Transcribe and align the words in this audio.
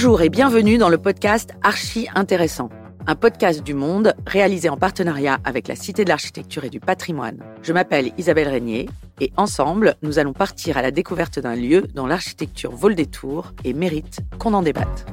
Bonjour 0.00 0.22
et 0.22 0.28
bienvenue 0.28 0.78
dans 0.78 0.90
le 0.90 0.96
podcast 0.96 1.54
Archi 1.64 2.06
Intéressant, 2.14 2.68
un 3.08 3.16
podcast 3.16 3.64
du 3.64 3.74
Monde 3.74 4.14
réalisé 4.28 4.68
en 4.68 4.76
partenariat 4.76 5.40
avec 5.42 5.66
la 5.66 5.74
Cité 5.74 6.04
de 6.04 6.08
l'Architecture 6.08 6.62
et 6.62 6.70
du 6.70 6.78
Patrimoine. 6.78 7.42
Je 7.62 7.72
m'appelle 7.72 8.12
Isabelle 8.16 8.46
Régnier 8.46 8.88
et 9.20 9.32
ensemble, 9.36 9.96
nous 10.02 10.20
allons 10.20 10.34
partir 10.34 10.76
à 10.76 10.82
la 10.82 10.92
découverte 10.92 11.40
d'un 11.40 11.56
lieu 11.56 11.82
dont 11.96 12.06
l'architecture 12.06 12.70
vaut 12.70 12.88
le 12.88 12.94
détour 12.94 13.52
et 13.64 13.72
mérite 13.72 14.20
qu'on 14.38 14.54
en 14.54 14.62
débatte. 14.62 15.04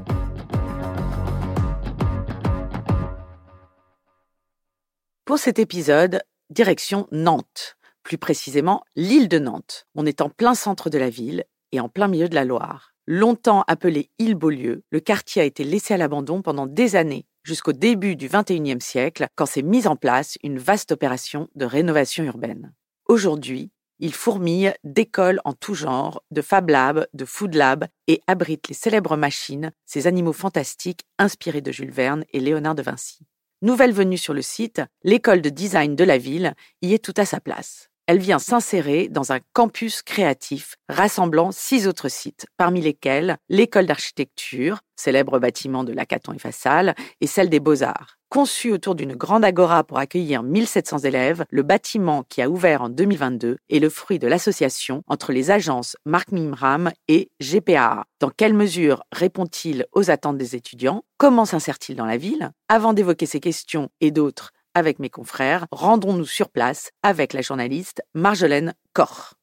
Pour 5.25 5.39
cet 5.39 5.57
épisode, 5.57 6.21
direction 6.51 7.07
Nantes, 7.11 7.75
plus 8.03 8.19
précisément 8.19 8.83
l'île 8.95 9.29
de 9.29 9.39
Nantes. 9.39 9.87
On 9.95 10.05
est 10.05 10.21
en 10.21 10.29
plein 10.29 10.53
centre 10.53 10.91
de 10.91 10.99
la 10.99 11.09
ville 11.09 11.43
et 11.71 11.79
en 11.79 11.89
plein 11.89 12.07
milieu 12.07 12.29
de 12.29 12.35
la 12.35 12.45
Loire. 12.45 12.94
Longtemps 13.07 13.63
appelé 13.67 14.09
île 14.17 14.33
Beaulieu, 14.33 14.83
le 14.89 14.99
quartier 14.99 15.43
a 15.43 15.45
été 15.45 15.63
laissé 15.63 15.93
à 15.93 15.97
l'abandon 15.97 16.41
pendant 16.41 16.65
des 16.65 16.95
années, 16.95 17.27
jusqu'au 17.43 17.71
début 17.71 18.15
du 18.15 18.27
XXIe 18.27 18.81
siècle, 18.81 19.27
quand 19.35 19.45
s'est 19.45 19.61
mise 19.61 19.85
en 19.85 19.95
place 19.95 20.39
une 20.41 20.57
vaste 20.57 20.91
opération 20.91 21.47
de 21.53 21.65
rénovation 21.65 22.23
urbaine. 22.23 22.73
Aujourd'hui, 23.07 23.69
il 23.99 24.11
fourmille 24.11 24.73
d'écoles 24.83 25.39
en 25.45 25.53
tout 25.53 25.75
genre, 25.75 26.23
de 26.31 26.41
Fab 26.41 26.67
Lab, 26.67 27.05
de 27.13 27.25
Food 27.25 27.53
Lab 27.53 27.85
et 28.07 28.21
abrite 28.25 28.69
les 28.69 28.73
célèbres 28.73 29.17
machines, 29.17 29.71
ces 29.85 30.07
animaux 30.07 30.33
fantastiques 30.33 31.05
inspirés 31.19 31.61
de 31.61 31.71
Jules 31.71 31.91
Verne 31.91 32.25
et 32.33 32.39
Léonard 32.39 32.73
de 32.73 32.81
Vinci. 32.81 33.19
Nouvelle 33.61 33.93
venue 33.93 34.17
sur 34.17 34.33
le 34.33 34.41
site, 34.41 34.81
l'école 35.03 35.43
de 35.43 35.49
design 35.49 35.95
de 35.95 36.03
la 36.03 36.17
ville 36.17 36.55
y 36.81 36.95
est 36.95 37.05
tout 37.05 37.13
à 37.17 37.25
sa 37.25 37.39
place. 37.39 37.91
Elle 38.07 38.19
vient 38.19 38.37
s'insérer 38.37 39.07
dans 39.09 39.31
un 39.31 39.39
campus 39.53 40.03
créatif 40.03 40.75
rassemblant 40.89 41.51
six 41.51 41.87
autres 41.87 42.07
sites, 42.07 42.45
parmi 42.55 42.79
lesquels 42.79 43.37
l'école 43.49 43.87
d'architecture, 43.87 44.81
célèbre 44.95 45.39
bâtiment 45.39 45.83
de 45.83 45.91
l'Acaton 45.91 46.33
et 46.33 46.39
Fassal, 46.39 46.93
et 47.19 47.25
celle 47.25 47.49
des 47.49 47.59
Beaux-Arts. 47.59 48.17
Conçu 48.29 48.71
autour 48.71 48.95
d'une 48.95 49.15
grande 49.15 49.45
agora 49.45 49.83
pour 49.83 49.97
accueillir 49.97 50.43
1700 50.43 50.99
élèves, 50.99 51.45
le 51.49 51.63
bâtiment 51.63 52.23
qui 52.27 52.41
a 52.41 52.49
ouvert 52.49 52.81
en 52.81 52.89
2022 52.89 53.57
est 53.69 53.79
le 53.79 53.89
fruit 53.89 54.19
de 54.19 54.27
l'association 54.27 55.01
entre 55.07 55.31
les 55.31 55.51
agences 55.51 55.95
Marc 56.05 56.31
Mimram 56.31 56.91
et 57.07 57.29
GPA. 57.39 58.03
Dans 58.19 58.29
quelle 58.29 58.53
mesure 58.53 59.03
répond-il 59.11 59.85
aux 59.93 60.11
attentes 60.11 60.37
des 60.37 60.55
étudiants? 60.55 61.03
Comment 61.17 61.45
s'insère-t-il 61.45 61.95
dans 61.95 62.05
la 62.05 62.17
ville? 62.17 62.51
Avant 62.67 62.93
d'évoquer 62.93 63.25
ces 63.25 63.39
questions 63.39 63.89
et 64.01 64.11
d'autres, 64.11 64.51
avec 64.75 64.99
mes 64.99 65.09
confrères, 65.09 65.65
rendons-nous 65.71 66.25
sur 66.25 66.49
place 66.49 66.91
avec 67.01 67.33
la 67.33 67.41
journaliste 67.41 68.03
Marjolaine 68.13 68.73
Koch. 68.93 69.33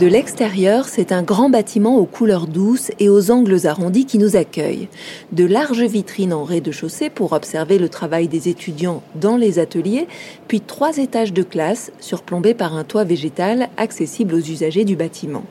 De 0.00 0.06
l'extérieur, 0.08 0.88
c'est 0.88 1.12
un 1.12 1.22
grand 1.22 1.48
bâtiment 1.48 1.96
aux 1.98 2.06
couleurs 2.06 2.48
douces 2.48 2.90
et 2.98 3.08
aux 3.08 3.30
angles 3.30 3.68
arrondis 3.68 4.06
qui 4.06 4.18
nous 4.18 4.34
accueille. 4.34 4.88
De 5.30 5.44
larges 5.44 5.82
vitrines 5.82 6.32
en 6.32 6.42
rez-de-chaussée 6.42 7.08
pour 7.08 7.34
observer 7.34 7.78
le 7.78 7.88
travail 7.88 8.26
des 8.26 8.48
étudiants 8.48 9.02
dans 9.14 9.36
les 9.36 9.60
ateliers, 9.60 10.08
puis 10.48 10.60
trois 10.60 10.96
étages 10.96 11.32
de 11.32 11.44
classe 11.44 11.92
surplombés 12.00 12.54
par 12.54 12.74
un 12.74 12.82
toit 12.82 13.04
végétal 13.04 13.68
accessible 13.76 14.34
aux 14.34 14.40
usagers 14.40 14.84
du 14.84 14.96
bâtiment. 14.96 15.44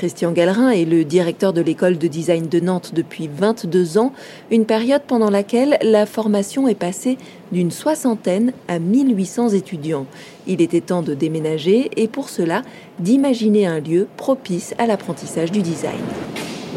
Christian 0.00 0.32
Gallerin 0.32 0.70
est 0.70 0.86
le 0.86 1.04
directeur 1.04 1.52
de 1.52 1.60
l'école 1.60 1.98
de 1.98 2.08
design 2.08 2.48
de 2.48 2.58
Nantes 2.58 2.92
depuis 2.94 3.28
22 3.28 3.98
ans, 3.98 4.14
une 4.50 4.64
période 4.64 5.02
pendant 5.06 5.28
laquelle 5.28 5.76
la 5.82 6.06
formation 6.06 6.66
est 6.68 6.74
passée 6.74 7.18
d'une 7.52 7.70
soixantaine 7.70 8.54
à 8.66 8.78
1800 8.78 9.50
étudiants. 9.50 10.06
Il 10.46 10.62
était 10.62 10.80
temps 10.80 11.02
de 11.02 11.12
déménager 11.12 11.90
et 11.98 12.08
pour 12.08 12.30
cela 12.30 12.62
d'imaginer 12.98 13.66
un 13.66 13.78
lieu 13.78 14.08
propice 14.16 14.74
à 14.78 14.86
l'apprentissage 14.86 15.52
du 15.52 15.60
design. 15.60 16.00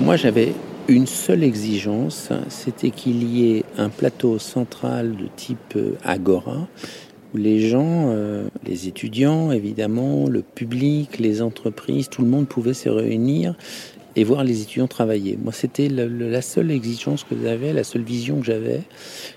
Moi 0.02 0.18
j'avais 0.18 0.52
une 0.90 1.08
seule 1.08 1.46
exigence, 1.46 2.28
c'était 2.50 2.90
qu'il 2.90 3.24
y 3.24 3.54
ait 3.54 3.64
un 3.78 3.88
plateau 3.88 4.38
central 4.38 5.16
de 5.16 5.28
type 5.38 5.78
Agora 6.04 6.68
les 7.34 7.68
gens, 7.68 8.10
euh, 8.10 8.48
les 8.66 8.88
étudiants 8.88 9.52
évidemment, 9.52 10.28
le 10.28 10.42
public, 10.42 11.20
les 11.20 11.42
entreprises, 11.42 12.10
tout 12.10 12.22
le 12.22 12.28
monde 12.28 12.48
pouvait 12.48 12.74
se 12.74 12.90
réunir 12.90 13.56
et 14.16 14.24
voir 14.24 14.44
les 14.44 14.62
étudiants 14.62 14.88
travailler. 14.88 15.38
Moi, 15.42 15.52
c'était 15.54 15.90
la 15.90 16.42
seule 16.42 16.70
exigence 16.70 17.24
que 17.24 17.36
j'avais, 17.42 17.74
la 17.74 17.84
seule 17.84 18.04
vision 18.04 18.40
que 18.40 18.46
j'avais, 18.46 18.82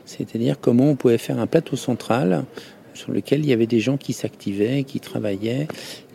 c'est-à-dire 0.05 0.61
comment 0.61 0.91
on 0.91 0.97
pouvait 0.97 1.19
faire 1.19 1.39
un 1.39 1.47
plateau 1.47 1.77
central 1.77 2.45
sur 2.93 3.13
lequel 3.13 3.41
il 3.41 3.47
y 3.47 3.53
avait 3.53 3.67
des 3.67 3.81
gens 3.81 3.97
qui 3.97 4.13
s'activaient, 4.13 4.85
qui 4.85 5.01
travaillaient, 5.01 5.67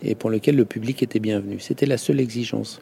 et 0.03 0.15
pour 0.15 0.29
lequel 0.29 0.55
le 0.55 0.65
public 0.65 1.01
était 1.01 1.19
bienvenu. 1.19 1.59
C'était 1.59 1.85
la 1.85 1.97
seule 1.97 2.19
exigence. 2.19 2.81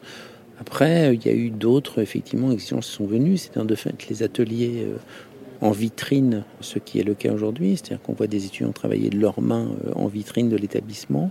Après, 0.60 1.14
il 1.14 1.26
y 1.26 1.30
a 1.30 1.34
eu 1.34 1.48
d'autres, 1.48 2.02
effectivement, 2.02 2.52
exigences 2.52 2.88
qui 2.88 2.92
sont 2.92 3.06
venues. 3.06 3.38
C'est 3.38 3.58
de 3.58 3.74
fait 3.74 3.94
les 4.10 4.22
ateliers 4.22 4.84
euh, 4.84 4.96
en 5.60 5.70
vitrine, 5.70 6.44
ce 6.60 6.78
qui 6.78 6.98
est 6.98 7.02
le 7.02 7.14
cas 7.14 7.32
aujourd'hui, 7.32 7.76
c'est-à-dire 7.76 8.02
qu'on 8.02 8.14
voit 8.14 8.26
des 8.26 8.46
étudiants 8.46 8.72
travailler 8.72 9.10
de 9.10 9.18
leurs 9.18 9.40
mains 9.40 9.68
euh, 9.86 9.92
en 9.94 10.06
vitrine 10.06 10.48
de 10.48 10.56
l'établissement 10.56 11.30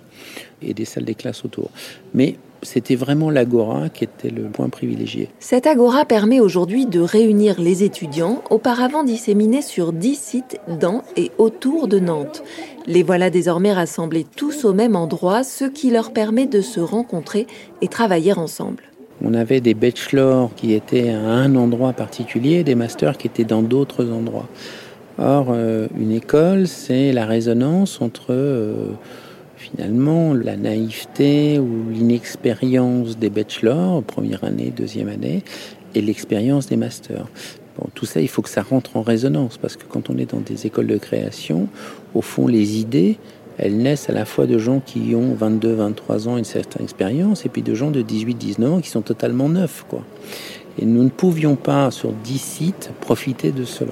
et 0.62 0.74
des 0.74 0.86
salles 0.86 1.06
des 1.06 1.16
classes 1.16 1.46
autour. 1.46 1.70
Mais 2.14 2.36
c'était 2.62 2.96
vraiment 2.96 3.30
l'agora 3.30 3.90
qui 3.90 4.04
était 4.04 4.30
le 4.30 4.44
point 4.44 4.70
privilégié. 4.70 5.30
Cette 5.40 5.68
agora 5.68 6.06
permet 6.06 6.40
aujourd'hui 6.40 6.86
de 6.86 7.00
réunir 7.00 7.60
les 7.60 7.84
étudiants, 7.84 8.44
auparavant 8.50 9.04
disséminés 9.04 9.62
sur 9.62 9.94
10 9.94 10.16
sites 10.16 10.60
dans 10.68 11.04
et 11.16 11.32
autour 11.38 11.88
de 11.88 12.00
Nantes. 12.00 12.44
Les 12.86 13.04
voilà 13.04 13.30
désormais 13.30 13.74
rassemblés 13.74 14.26
tous 14.36 14.66
au 14.66 14.74
même 14.74 14.96
endroit, 14.96 15.44
ce 15.44 15.66
qui 15.66 15.90
leur 15.90 16.12
permet 16.12 16.48
de 16.48 16.62
se 16.62 16.80
rencontrer 16.80 17.48
et 17.82 17.88
travailler 17.88 18.34
ensemble. 18.34 18.89
On 19.24 19.34
avait 19.34 19.60
des 19.60 19.74
bachelors 19.74 20.54
qui 20.56 20.74
étaient 20.74 21.10
à 21.10 21.20
un 21.20 21.56
endroit 21.56 21.94
particulier, 21.94 22.64
des 22.64 22.76
masters 22.76 23.18
qui 23.18 23.28
étaient 23.28 23.44
dans 23.44 23.62
d'autres 23.62 24.10
endroits. 24.10 24.48
Or, 25.18 25.48
euh, 25.50 25.88
une 26.00 26.12
école, 26.12 26.68
c'est 26.68 27.12
la 27.12 27.26
résonance 27.26 28.02
entre 28.02 28.28
euh, 28.30 28.92
finalement 29.58 30.34
la 30.34 30.56
naïveté 30.56 31.60
ou 31.60 31.90
l'inexpérience 31.92 33.18
des 33.18 33.30
bachelors, 33.30 34.02
première 34.04 34.46
année, 34.46 34.72
deuxième 34.76 35.10
année, 35.10 35.44
et 35.94 36.02
l'expérience 36.02 36.68
des 36.68 36.78
masters. 36.78 37.28
Bon, 37.78 37.88
tout 37.94 38.06
ça, 38.06 38.22
il 38.22 38.30
faut 38.30 38.42
que 38.42 38.50
ça 38.50 38.62
rentre 38.62 38.96
en 38.96 39.02
résonance, 39.02 39.58
parce 39.58 39.76
que 39.76 39.84
quand 39.90 40.10
on 40.10 40.18
est 40.18 40.32
dans 40.32 40.40
des 40.40 40.66
écoles 40.66 40.88
de 40.88 40.98
création, 40.98 41.68
au 42.14 42.22
fond, 42.22 42.48
les 42.48 42.80
idées, 42.80 43.18
elles 43.60 43.78
naissent 43.78 44.10
à 44.10 44.14
la 44.14 44.26
fois 44.26 44.48
de 44.48 44.58
gens 44.58 44.82
qui 44.84 45.14
ont 45.16 45.34
22, 45.36 45.74
23 45.74 46.30
ans, 46.30 46.38
une 46.38 46.46
certaine 46.46 46.84
expérience, 46.84 47.46
et 47.46 47.50
puis 47.50 47.62
de 47.62 47.76
gens 47.76 47.92
de 47.92 48.02
18, 48.02 48.36
19 48.36 48.74
ans 48.74 48.80
qui 48.80 48.90
sont 48.90 49.02
totalement 49.02 49.50
neufs. 49.50 49.86
Quoi. 49.90 50.02
Et 50.82 50.86
nous 50.86 51.04
ne 51.04 51.10
pouvions 51.10 51.56
pas, 51.56 51.92
sur 51.92 52.14
10 52.14 52.38
sites, 52.38 52.92
profiter 53.02 53.52
de 53.52 53.66
cela. 53.66 53.92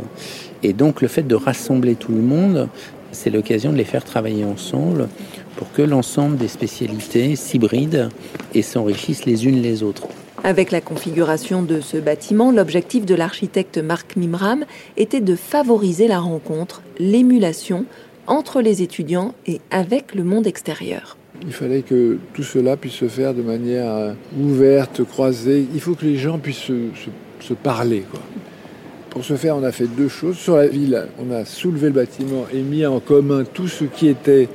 Et 0.63 0.71
donc 0.71 1.01
le 1.01 1.09
fait 1.09 1.23
de 1.23 1.35
rassembler 1.35 1.95
tout 1.95 2.13
le 2.13 2.21
monde, 2.21 2.69
c'est 3.11 3.29
l'occasion 3.29 3.73
de 3.73 3.77
les 3.77 3.83
faire 3.83 4.05
travailler 4.05 4.45
ensemble 4.45 5.09
pour 5.57 5.71
que 5.73 5.81
l'ensemble 5.81 6.37
des 6.37 6.47
spécialités 6.47 7.35
s'hybrident 7.35 8.09
et 8.53 8.61
s'enrichissent 8.61 9.25
les 9.25 9.45
unes 9.45 9.61
les 9.61 9.83
autres. 9.83 10.07
Avec 10.43 10.71
la 10.71 10.81
configuration 10.81 11.63
de 11.63 11.81
ce 11.81 11.97
bâtiment, 11.97 12.51
l'objectif 12.51 13.05
de 13.05 13.15
l'architecte 13.15 13.79
Marc 13.79 14.15
Mimram 14.15 14.65
était 14.95 15.19
de 15.19 15.35
favoriser 15.35 16.07
la 16.07 16.19
rencontre, 16.19 16.83
l'émulation 16.99 17.85
entre 18.27 18.61
les 18.61 18.81
étudiants 18.81 19.33
et 19.45 19.61
avec 19.71 20.13
le 20.13 20.23
monde 20.23 20.47
extérieur. 20.47 21.17
Il 21.43 21.53
fallait 21.53 21.81
que 21.81 22.17
tout 22.33 22.43
cela 22.43 22.77
puisse 22.77 22.93
se 22.93 23.07
faire 23.07 23.33
de 23.33 23.41
manière 23.41 23.89
euh, 23.89 24.13
ouverte, 24.39 25.03
croisée. 25.03 25.67
Il 25.73 25.79
faut 25.79 25.95
que 25.95 26.05
les 26.05 26.17
gens 26.17 26.39
puissent 26.39 26.71
se, 27.39 27.53
parler. 27.53 28.03
Pour 29.09 29.23
ce 29.23 29.35
faire, 29.35 29.55
on 29.55 29.63
a 29.63 29.71
fait 29.71 29.87
deux 29.87 30.09
choses. 30.09 30.37
Sur 30.37 30.57
la 30.57 30.67
ville, 30.67 31.07
on 31.19 31.33
a 31.33 31.45
soulevé 31.45 31.87
le 31.87 31.93
bâtiment 31.93 32.45
et 32.53 32.61
mis 32.61 32.85
en 32.85 32.99
commun 32.99 33.43
tout 33.45 33.67
ce 33.67 33.85
qui 33.85 34.07
était 34.07 34.49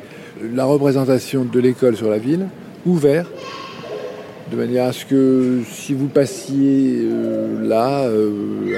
la 0.55 0.65
représentation 0.65 1.45
de 1.45 1.61
l'école 1.61 1.97
sur 1.97 2.11
la 2.11 2.19
ville, 2.19 2.49
ouvert, 2.85 3.27
de 4.53 4.57
manière 4.57 4.85
à 4.85 4.93
ce 4.93 5.07
que 5.07 5.61
si 5.71 5.95
vous 5.95 6.09
passiez 6.09 6.99
euh, 7.05 7.67
là, 7.67 8.03
euh, 8.03 8.29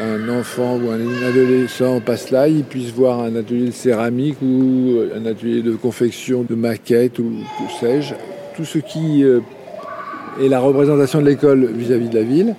un 0.01 0.29
enfant 0.29 0.77
ou 0.77 0.91
un 0.91 1.29
adolescent 1.29 2.01
passe 2.01 2.31
là, 2.31 2.47
il 2.47 2.63
puisse 2.63 2.93
voir 2.93 3.21
un 3.21 3.35
atelier 3.35 3.67
de 3.67 3.71
céramique 3.73 4.37
ou 4.41 5.01
un 5.15 5.27
atelier 5.27 5.63
de 5.63 5.73
confection 5.73 6.47
de 6.49 6.55
maquettes 6.55 7.19
ou 7.19 7.25
que 7.25 7.81
sais-je, 7.81 8.15
tout 8.57 8.65
ce 8.65 8.79
qui 8.79 9.25
euh, 9.25 9.41
est 10.41 10.49
la 10.49 10.61
représentation 10.61 11.21
de 11.21 11.27
l'école 11.27 11.67
vis-à-vis 11.75 12.09
de 12.09 12.15
la 12.15 12.23
ville. 12.23 12.55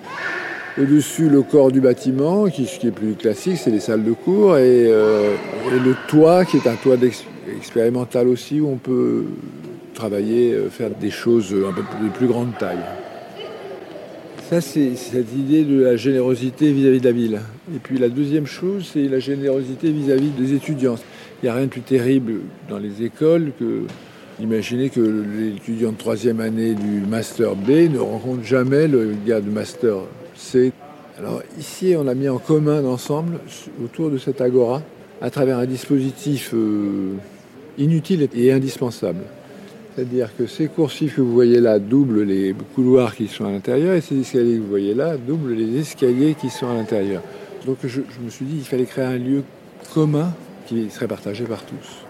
Au-dessus, 0.78 1.30
le 1.30 1.40
corps 1.40 1.72
du 1.72 1.80
bâtiment, 1.80 2.48
qui, 2.50 2.66
ce 2.66 2.78
qui 2.78 2.88
est 2.88 2.92
plus 2.92 3.14
classique, 3.14 3.56
c'est 3.56 3.70
les 3.70 3.80
salles 3.80 4.04
de 4.04 4.12
cours, 4.12 4.58
et, 4.58 4.82
et, 4.82 4.90
le 4.90 5.94
toit, 6.06 6.44
qui 6.44 6.58
est 6.58 6.68
un 6.68 6.74
toit 6.74 6.96
expérimental 7.56 8.28
aussi, 8.28 8.60
où 8.60 8.68
on 8.68 8.76
peut 8.76 9.24
travailler, 9.94 10.54
faire 10.70 10.90
des 10.90 11.10
choses 11.10 11.56
un 11.66 11.72
peu 11.72 11.80
de 11.80 12.10
plus 12.10 12.26
grande 12.26 12.50
taille. 12.58 12.76
Ça, 14.48 14.60
c'est 14.60 14.94
cette 14.94 15.32
idée 15.34 15.64
de 15.64 15.82
la 15.82 15.96
générosité 15.96 16.72
vis-à-vis 16.72 17.00
de 17.00 17.04
la 17.04 17.12
ville. 17.12 17.40
Et 17.74 17.80
puis 17.80 17.98
la 17.98 18.08
deuxième 18.08 18.46
chose, 18.46 18.88
c'est 18.92 19.08
la 19.08 19.18
générosité 19.18 19.90
vis-à-vis 19.90 20.30
des 20.30 20.54
étudiants. 20.54 20.94
Il 21.42 21.46
n'y 21.46 21.48
a 21.48 21.54
rien 21.54 21.64
de 21.64 21.70
plus 21.70 21.80
terrible 21.80 22.42
dans 22.68 22.78
les 22.78 23.02
écoles 23.02 23.50
que 23.58 23.82
d'imaginer 24.38 24.88
que 24.88 25.00
l'étudiant 25.00 25.90
de 25.90 25.96
troisième 25.96 26.38
année 26.38 26.74
du 26.74 27.00
Master 27.00 27.56
B 27.56 27.90
ne 27.92 27.98
rencontre 27.98 28.44
jamais 28.44 28.86
le 28.86 29.14
gars 29.26 29.40
de 29.40 29.50
Master 29.50 29.96
c'est... 30.36 30.72
Alors 31.18 31.42
ici, 31.58 31.94
on 31.98 32.06
a 32.06 32.14
mis 32.14 32.28
en 32.28 32.38
commun 32.38 32.84
ensemble, 32.84 33.40
autour 33.82 34.10
de 34.10 34.18
cette 34.18 34.40
agora, 34.40 34.82
à 35.20 35.30
travers 35.30 35.58
un 35.58 35.66
dispositif 35.66 36.52
euh, 36.54 37.14
inutile 37.78 38.28
et 38.34 38.52
indispensable. 38.52 39.22
C'est-à-dire 39.96 40.28
que 40.36 40.46
ces 40.46 40.66
coursifs 40.68 41.16
que 41.16 41.22
vous 41.22 41.32
voyez 41.32 41.58
là 41.58 41.78
doublent 41.78 42.24
les 42.24 42.54
couloirs 42.74 43.16
qui 43.16 43.28
sont 43.28 43.46
à 43.46 43.50
l'intérieur 43.50 43.94
et 43.94 44.02
ces 44.02 44.20
escaliers 44.20 44.56
que 44.56 44.60
vous 44.60 44.68
voyez 44.68 44.92
là 44.92 45.16
doublent 45.16 45.54
les 45.54 45.80
escaliers 45.80 46.34
qui 46.38 46.50
sont 46.50 46.68
à 46.68 46.74
l'intérieur. 46.74 47.22
Donc 47.64 47.78
je, 47.82 47.88
je 47.88 48.20
me 48.22 48.28
suis 48.28 48.44
dit 48.44 48.56
qu'il 48.56 48.66
fallait 48.66 48.84
créer 48.84 49.06
un 49.06 49.16
lieu 49.16 49.42
commun 49.94 50.34
qui 50.66 50.90
serait 50.90 51.08
partagé 51.08 51.44
par 51.44 51.62
tous. 51.64 52.04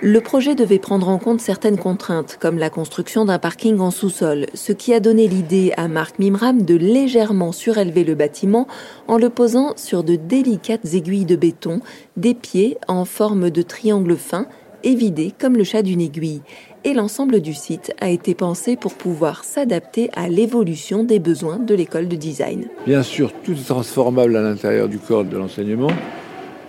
Le 0.00 0.20
projet 0.22 0.54
devait 0.54 0.78
prendre 0.78 1.08
en 1.08 1.18
compte 1.18 1.42
certaines 1.42 1.76
contraintes, 1.76 2.38
comme 2.40 2.56
la 2.56 2.70
construction 2.70 3.26
d'un 3.26 3.38
parking 3.38 3.78
en 3.80 3.90
sous-sol, 3.90 4.46
ce 4.54 4.72
qui 4.72 4.94
a 4.94 5.00
donné 5.00 5.28
l'idée 5.28 5.74
à 5.76 5.86
Marc 5.88 6.18
Mimram 6.18 6.62
de 6.62 6.76
légèrement 6.76 7.52
surélever 7.52 8.04
le 8.04 8.14
bâtiment 8.14 8.66
en 9.06 9.18
le 9.18 9.28
posant 9.28 9.74
sur 9.76 10.02
de 10.02 10.14
délicates 10.14 10.94
aiguilles 10.94 11.26
de 11.26 11.36
béton, 11.36 11.80
des 12.16 12.34
pieds 12.34 12.78
en 12.86 13.04
forme 13.04 13.50
de 13.50 13.60
triangle 13.60 14.16
fin, 14.16 14.46
évidés 14.84 15.34
comme 15.38 15.56
le 15.56 15.64
chat 15.64 15.82
d'une 15.82 16.00
aiguille. 16.00 16.42
Et 16.84 16.94
l'ensemble 16.94 17.40
du 17.40 17.54
site 17.54 17.92
a 18.00 18.08
été 18.08 18.34
pensé 18.34 18.76
pour 18.76 18.94
pouvoir 18.94 19.42
s'adapter 19.42 20.10
à 20.14 20.28
l'évolution 20.28 21.02
des 21.02 21.18
besoins 21.18 21.58
de 21.58 21.74
l'école 21.74 22.06
de 22.06 22.14
design. 22.14 22.66
Bien 22.86 23.02
sûr, 23.02 23.32
tout 23.44 23.52
est 23.52 23.66
transformable 23.66 24.36
à 24.36 24.42
l'intérieur 24.42 24.88
du 24.88 24.98
corps 24.98 25.24
de 25.24 25.36
l'enseignement. 25.36 25.90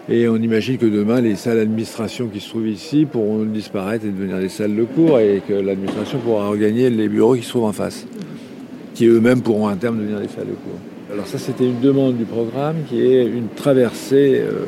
Et 0.10 0.28
on 0.28 0.38
imagine 0.38 0.80
que 0.80 0.88
demain, 0.88 1.22
les 1.22 1.36
salles 1.36 1.58
d'administration 1.58 2.28
qui 2.28 2.40
se 2.40 2.50
trouvent 2.50 2.68
ici 2.68 3.06
pourront 3.06 3.44
disparaître 3.44 4.06
et 4.06 4.10
devenir 4.10 4.40
des 4.40 4.50
salles 4.50 4.76
de 4.76 4.84
cours 4.84 5.20
et 5.20 5.44
que 5.48 5.54
l'administration 5.54 6.18
pourra 6.18 6.50
regagner 6.50 6.90
les 6.90 7.08
bureaux 7.08 7.36
qui 7.36 7.44
se 7.44 7.50
trouvent 7.50 7.66
en 7.66 7.74
face, 7.74 8.08
qui 8.96 9.06
eux-mêmes 9.06 9.42
pourront 9.42 9.68
à 9.68 9.76
terme 9.76 10.00
devenir 10.00 10.20
des 10.20 10.28
salles 10.28 10.48
de 10.48 10.54
cours. 10.54 10.80
Alors 11.14 11.28
ça, 11.28 11.38
c'était 11.38 11.66
une 11.66 11.80
demande 11.80 12.18
du 12.18 12.26
programme 12.26 12.78
qui 12.90 13.06
est 13.06 13.26
une 13.26 13.50
traversée 13.56 14.42
euh, 14.42 14.66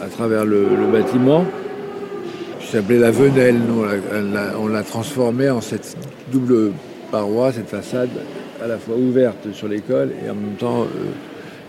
à 0.00 0.06
travers 0.06 0.44
le, 0.44 0.68
le 0.68 0.86
bâtiment 0.92 1.44
s'appelait 2.74 2.98
la 2.98 3.12
Venelle. 3.12 3.56
Nous, 3.56 3.84
on 4.58 4.66
l'a, 4.66 4.82
transformée 4.82 5.48
en 5.48 5.60
cette 5.60 5.96
double 6.32 6.72
paroi, 7.12 7.52
cette 7.52 7.68
façade 7.68 8.08
à 8.62 8.66
la 8.66 8.78
fois 8.78 8.96
ouverte 8.96 9.52
sur 9.52 9.68
l'école 9.68 10.10
et 10.24 10.28
en 10.28 10.34
même 10.34 10.56
temps 10.58 10.82
euh, 10.82 10.86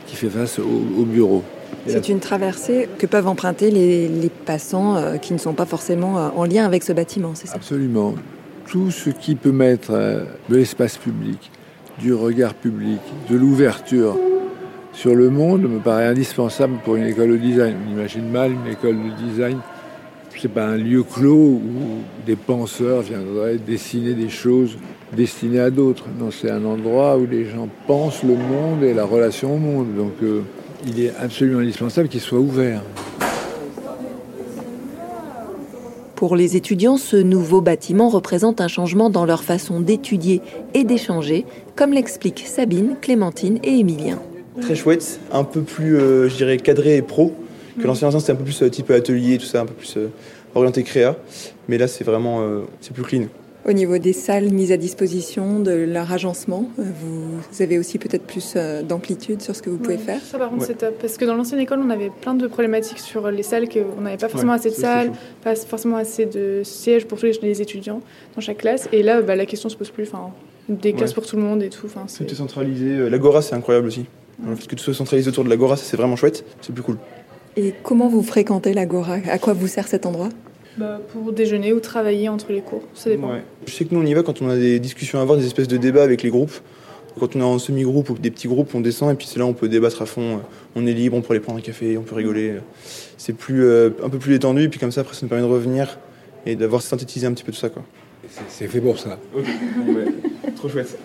qui 0.07 0.15
fait 0.15 0.29
face 0.29 0.57
au, 0.57 0.63
au 0.63 1.05
bureau. 1.05 1.43
C'est 1.85 2.09
une 2.09 2.19
traversée 2.19 2.89
que 2.97 3.05
peuvent 3.05 3.27
emprunter 3.27 3.69
les, 3.69 4.07
les 4.07 4.29
passants 4.29 4.95
euh, 4.95 5.17
qui 5.17 5.33
ne 5.33 5.37
sont 5.37 5.53
pas 5.53 5.67
forcément 5.67 6.17
euh, 6.17 6.29
en 6.35 6.45
lien 6.45 6.65
avec 6.65 6.83
ce 6.83 6.91
bâtiment, 6.91 7.33
c'est 7.35 7.47
ça? 7.47 7.55
Absolument. 7.55 8.15
Tout 8.67 8.89
ce 8.89 9.11
qui 9.11 9.35
peut 9.35 9.51
mettre 9.51 9.91
de 9.91 10.55
l'espace 10.55 10.97
public, 10.97 11.51
du 11.99 12.15
regard 12.15 12.55
public, 12.55 12.99
de 13.29 13.35
l'ouverture 13.35 14.17
sur 14.91 15.13
le 15.13 15.29
monde 15.29 15.63
me 15.69 15.79
paraît 15.79 16.07
indispensable 16.07 16.77
pour 16.83 16.95
une 16.95 17.05
école 17.05 17.29
de 17.29 17.37
design. 17.37 17.75
On 17.87 17.91
imagine 17.91 18.27
mal 18.27 18.51
une 18.53 18.71
école 18.71 18.95
de 18.95 19.27
design. 19.27 19.59
C'est 20.45 20.51
pas 20.53 20.67
un 20.67 20.77
lieu 20.77 21.01
clos 21.01 21.59
où 21.59 22.03
des 22.23 22.35
penseurs 22.35 23.01
viendraient 23.01 23.57
dessiner 23.57 24.13
des 24.13 24.29
choses 24.29 24.77
destinées 25.17 25.59
à 25.59 25.71
d'autres. 25.71 26.03
Non, 26.19 26.29
c'est 26.29 26.51
un 26.51 26.63
endroit 26.65 27.17
où 27.17 27.25
les 27.25 27.45
gens 27.45 27.67
pensent 27.87 28.21
le 28.21 28.35
monde 28.35 28.83
et 28.83 28.93
la 28.93 29.05
relation 29.05 29.55
au 29.55 29.57
monde. 29.57 29.95
Donc, 29.97 30.11
euh, 30.21 30.41
il 30.85 31.03
est 31.03 31.11
absolument 31.19 31.61
indispensable 31.61 32.09
qu'il 32.09 32.19
soit 32.19 32.37
ouvert. 32.37 32.83
Pour 36.13 36.35
les 36.35 36.55
étudiants, 36.55 36.97
ce 36.97 37.17
nouveau 37.17 37.61
bâtiment 37.61 38.09
représente 38.09 38.61
un 38.61 38.67
changement 38.67 39.09
dans 39.09 39.25
leur 39.25 39.43
façon 39.43 39.79
d'étudier 39.79 40.43
et 40.75 40.83
d'échanger, 40.83 41.43
comme 41.75 41.91
l'expliquent 41.91 42.43
Sabine, 42.45 42.97
Clémentine 43.01 43.57
et 43.63 43.79
Émilien. 43.79 44.19
Très 44.61 44.75
chouette, 44.75 45.19
un 45.31 45.43
peu 45.43 45.61
plus, 45.61 45.97
euh, 45.97 46.29
je 46.29 46.35
dirais, 46.35 46.57
cadré 46.57 46.97
et 46.97 47.01
pro 47.01 47.33
que 47.79 47.85
l'ancien 47.87 48.07
ancien 48.07 48.19
c'était 48.19 48.31
un 48.33 48.35
peu 48.35 48.43
plus 48.43 48.61
euh, 48.61 48.69
type 48.69 48.89
atelier, 48.91 49.37
tout 49.37 49.45
ça, 49.45 49.61
un 49.61 49.65
peu 49.65 49.73
plus 49.73 49.95
euh, 49.97 50.07
orienté 50.53 50.83
créa. 50.83 51.15
Mais 51.67 51.77
là, 51.77 51.87
c'est 51.87 52.03
vraiment, 52.03 52.41
euh, 52.41 52.61
c'est 52.81 52.93
plus 52.93 53.03
clean. 53.03 53.23
Au 53.67 53.73
niveau 53.73 53.97
des 53.97 54.13
salles 54.13 54.51
mises 54.51 54.71
à 54.71 54.77
disposition, 54.77 55.59
de 55.59 55.71
leur 55.71 56.11
agencement, 56.11 56.69
vous 56.77 57.61
avez 57.63 57.79
aussi 57.79 57.97
peut-être 57.97 58.21
plus 58.27 58.53
euh, 58.55 58.83
d'amplitude 58.83 59.41
sur 59.41 59.55
ce 59.55 59.63
que 59.63 59.71
vous 59.71 59.77
pouvez 59.77 59.95
Ouais, 59.95 60.01
faire? 60.03 60.21
Ça, 60.21 60.37
par 60.37 60.49
contre, 60.49 60.61
Ouais. 60.61 60.67
c'est 60.67 60.77
top. 60.77 60.95
Parce 61.01 61.17
que 61.17 61.25
dans 61.25 61.33
l'ancienne 61.33 61.59
école, 61.59 61.79
on 61.83 61.89
avait 61.89 62.11
plein 62.21 62.35
de 62.35 62.45
problématiques 62.45 62.99
sur 62.99 63.31
les 63.31 63.41
salles, 63.41 63.67
qu'on 63.67 64.01
n'avait 64.01 64.17
pas 64.17 64.29
forcément 64.29 64.51
Ouais, 64.53 64.59
assez 64.59 64.69
de 64.69 64.75
salles, 64.75 65.11
pas 65.43 65.55
forcément 65.55 65.97
assez 65.97 66.27
de 66.27 66.61
sièges 66.63 67.05
pour 67.07 67.17
tous 67.19 67.25
les- 67.25 67.39
les 67.41 67.59
étudiants 67.61 68.01
dans 68.35 68.41
chaque 68.41 68.59
classe. 68.59 68.87
Et 68.91 69.01
là, 69.01 69.23
bah, 69.23 69.35
la 69.35 69.47
question 69.47 69.67
se 69.67 69.75
pose 69.75 69.89
plus. 69.89 70.03
Enfin, 70.03 70.29
des 70.69 70.93
classes 70.93 71.09
Ouais. 71.09 71.15
pour 71.15 71.25
tout 71.25 71.35
le 71.35 71.41
monde 71.41 71.63
et 71.63 71.69
tout. 71.69 71.87
Enfin, 71.87 72.03
c'est- 72.07 72.23
Tout 72.23 72.31
est 72.31 72.35
centralisé. 72.35 73.09
L'agora, 73.09 73.41
c'est 73.41 73.55
incroyable 73.55 73.87
aussi. 73.87 74.05
Le 74.47 74.55
fait 74.55 74.67
que 74.67 74.75
tout 74.75 74.83
soit 74.83 74.93
centralisé 74.93 75.29
autour 75.29 75.43
de 75.43 75.49
l'agora, 75.49 75.75
ça, 75.75 75.85
c'est 75.85 75.97
vraiment 75.97 76.15
chouette. 76.17 76.45
C'est 76.61 76.71
plus 76.73 76.83
cool. 76.83 76.97
Et 77.57 77.73
comment 77.83 78.07
vous 78.09 78.21
fréquentez 78.21 78.73
l'Agora? 78.73 79.17
À 79.29 79.37
quoi 79.39 79.53
vous 79.53 79.67
sert 79.67 79.87
cet 79.87 80.05
endroit? 80.05 80.29
Bah, 80.77 80.99
pour 81.13 81.31
déjeuner 81.31 81.71
ou 81.71 81.79
travailler 81.79 82.27
entre 82.27 82.51
les 82.51 82.61
cours. 82.61 82.83
Ça 82.93 83.09
dépend. 83.09 83.31
Ouais. 83.31 83.43
Je 83.65 83.71
sais 83.71 83.85
que 83.85 83.95
nous, 83.95 84.01
on 84.01 84.05
y 84.05 84.13
va 84.13 84.23
quand 84.23 84.41
on 84.41 84.49
a 84.49 84.57
des 84.57 84.79
discussions 84.79 85.19
à 85.19 85.21
avoir, 85.21 85.37
des 85.37 85.45
espèces 85.45 85.69
de 85.69 85.77
débats 85.77 86.03
avec 86.03 86.21
les 86.21 86.29
groupes. 86.29 86.51
Quand 87.17 87.33
on 87.37 87.39
est 87.39 87.43
en 87.43 87.57
semi-groupe 87.59 88.09
ou 88.09 88.15
des 88.15 88.29
petits 88.29 88.49
groupes, 88.49 88.75
on 88.75 88.81
descend 88.81 89.09
et 89.09 89.15
puis 89.15 89.25
c'est 89.25 89.39
là 89.39 89.45
où 89.45 89.49
on 89.49 89.53
peut 89.53 89.69
débattre 89.69 90.01
à 90.01 90.05
fond. 90.05 90.41
On 90.75 90.85
est 90.85 90.91
libre, 90.91 91.15
on 91.15 91.21
peut 91.21 91.31
aller 91.33 91.39
prendre 91.39 91.59
un 91.59 91.61
café, 91.61 91.97
on 91.97 92.01
peut 92.01 92.15
rigoler. 92.15 92.55
C'est 93.17 93.31
plus, 93.31 93.63
euh, 93.63 93.91
un 94.03 94.09
peu 94.09 94.17
plus 94.19 94.33
détendu 94.33 94.63
et 94.63 94.67
puis 94.67 94.81
comme 94.81 94.91
ça, 94.91 94.99
après, 94.99 95.13
ça 95.15 95.21
nous 95.23 95.29
permet 95.29 95.47
de 95.47 95.49
revenir 95.49 95.97
et 96.45 96.57
d'avoir 96.57 96.81
synthétisé 96.81 97.25
un 97.25 97.31
petit 97.31 97.45
peu 97.45 97.53
tout 97.53 97.57
ça. 97.57 97.69
Quoi. 97.69 97.83
C'est- 98.29 98.41
C'est 98.49 98.67
fait 98.67 98.81
pour 98.81 98.99
ça. 98.99 99.17
Trop 100.57 100.67
chouette. 100.67 100.97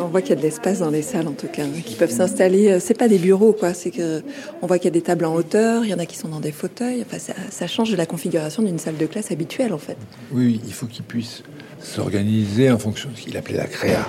On 0.00 0.06
voit 0.06 0.20
qu'il 0.20 0.30
y 0.30 0.32
a 0.32 0.36
de 0.36 0.42
l'espace 0.42 0.80
dans 0.80 0.90
les 0.90 1.02
salles 1.02 1.28
en 1.28 1.32
tout 1.32 1.46
cas, 1.48 1.64
qui 1.84 1.94
peuvent 1.94 2.10
s'installer. 2.10 2.70
euh, 2.70 2.80
C'est 2.80 2.96
pas 2.96 3.08
des 3.08 3.18
bureaux 3.18 3.52
quoi, 3.52 3.74
c'est 3.74 3.90
que 3.90 4.22
on 4.62 4.66
voit 4.66 4.78
qu'il 4.78 4.86
y 4.86 4.88
a 4.88 4.92
des 4.92 5.00
tables 5.02 5.24
en 5.24 5.34
hauteur, 5.34 5.84
il 5.84 5.90
y 5.90 5.94
en 5.94 5.98
a 5.98 6.06
qui 6.06 6.16
sont 6.16 6.28
dans 6.28 6.40
des 6.40 6.52
fauteuils. 6.52 7.02
Enfin, 7.06 7.18
ça, 7.18 7.32
ça 7.50 7.66
change 7.66 7.90
de 7.90 7.96
la 7.96 8.06
configuration 8.06 8.62
d'une 8.62 8.78
salle 8.78 8.96
de 8.96 9.06
classe 9.06 9.30
habituelle 9.30 9.72
en 9.72 9.78
fait. 9.78 9.96
Oui, 10.32 10.60
il 10.64 10.72
faut 10.72 10.86
qu'il 10.86 11.04
puisse 11.04 11.42
s'organiser 11.80 12.70
en 12.70 12.78
fonction 12.78 13.10
de 13.10 13.16
ce 13.16 13.22
qu'il 13.22 13.36
appelait 13.36 13.56
la 13.56 13.66
créa. 13.66 14.06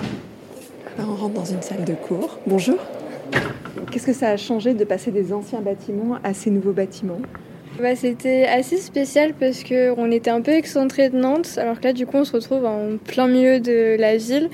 On 0.98 1.14
rentre 1.14 1.34
dans 1.34 1.44
une 1.44 1.62
salle 1.62 1.84
de 1.84 1.94
cours. 1.94 2.38
Bonjour. 2.46 2.76
Qu'est-ce 3.90 4.06
que 4.06 4.12
ça 4.12 4.28
a 4.28 4.36
changé 4.36 4.74
de 4.74 4.84
passer 4.84 5.10
des 5.10 5.32
anciens 5.32 5.60
bâtiments 5.60 6.18
à 6.22 6.34
ces 6.34 6.50
nouveaux 6.50 6.72
bâtiments? 6.72 7.20
Bah, 7.80 7.96
c'était 7.96 8.44
assez 8.44 8.76
spécial 8.76 9.32
parce 9.38 9.62
que 9.62 9.94
on 9.96 10.10
était 10.10 10.30
un 10.30 10.42
peu 10.42 10.50
excentré 10.50 11.08
de 11.08 11.16
Nantes, 11.16 11.56
alors 11.56 11.80
que 11.80 11.84
là, 11.84 11.92
du 11.92 12.04
coup, 12.04 12.18
on 12.18 12.24
se 12.24 12.32
retrouve 12.32 12.66
en 12.66 12.98
plein 12.98 13.28
milieu 13.28 13.60
de 13.60 13.96
la 13.98 14.16
ville. 14.16 14.50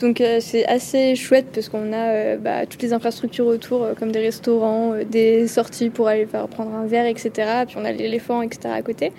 Donc, 0.00 0.22
euh, 0.22 0.38
c'est 0.40 0.66
assez 0.66 1.14
chouette 1.14 1.48
parce 1.52 1.68
qu'on 1.68 1.92
a 1.92 2.08
euh, 2.08 2.36
bah, 2.38 2.64
toutes 2.64 2.82
les 2.82 2.94
infrastructures 2.94 3.46
autour, 3.46 3.82
euh, 3.82 3.92
comme 3.94 4.10
des 4.10 4.20
restaurants, 4.20 4.94
des 5.08 5.46
sorties 5.46 5.90
pour 5.90 6.08
aller 6.08 6.24
faire 6.24 6.48
prendre 6.48 6.74
un 6.74 6.86
verre, 6.86 7.06
etc. 7.06 7.30
Puis 7.66 7.76
on 7.78 7.84
a 7.84 7.92
l'éléphant, 7.92 8.40
etc. 8.40 8.74
à 8.74 8.82
côté. 8.82 9.12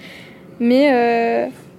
Mais 0.60 0.92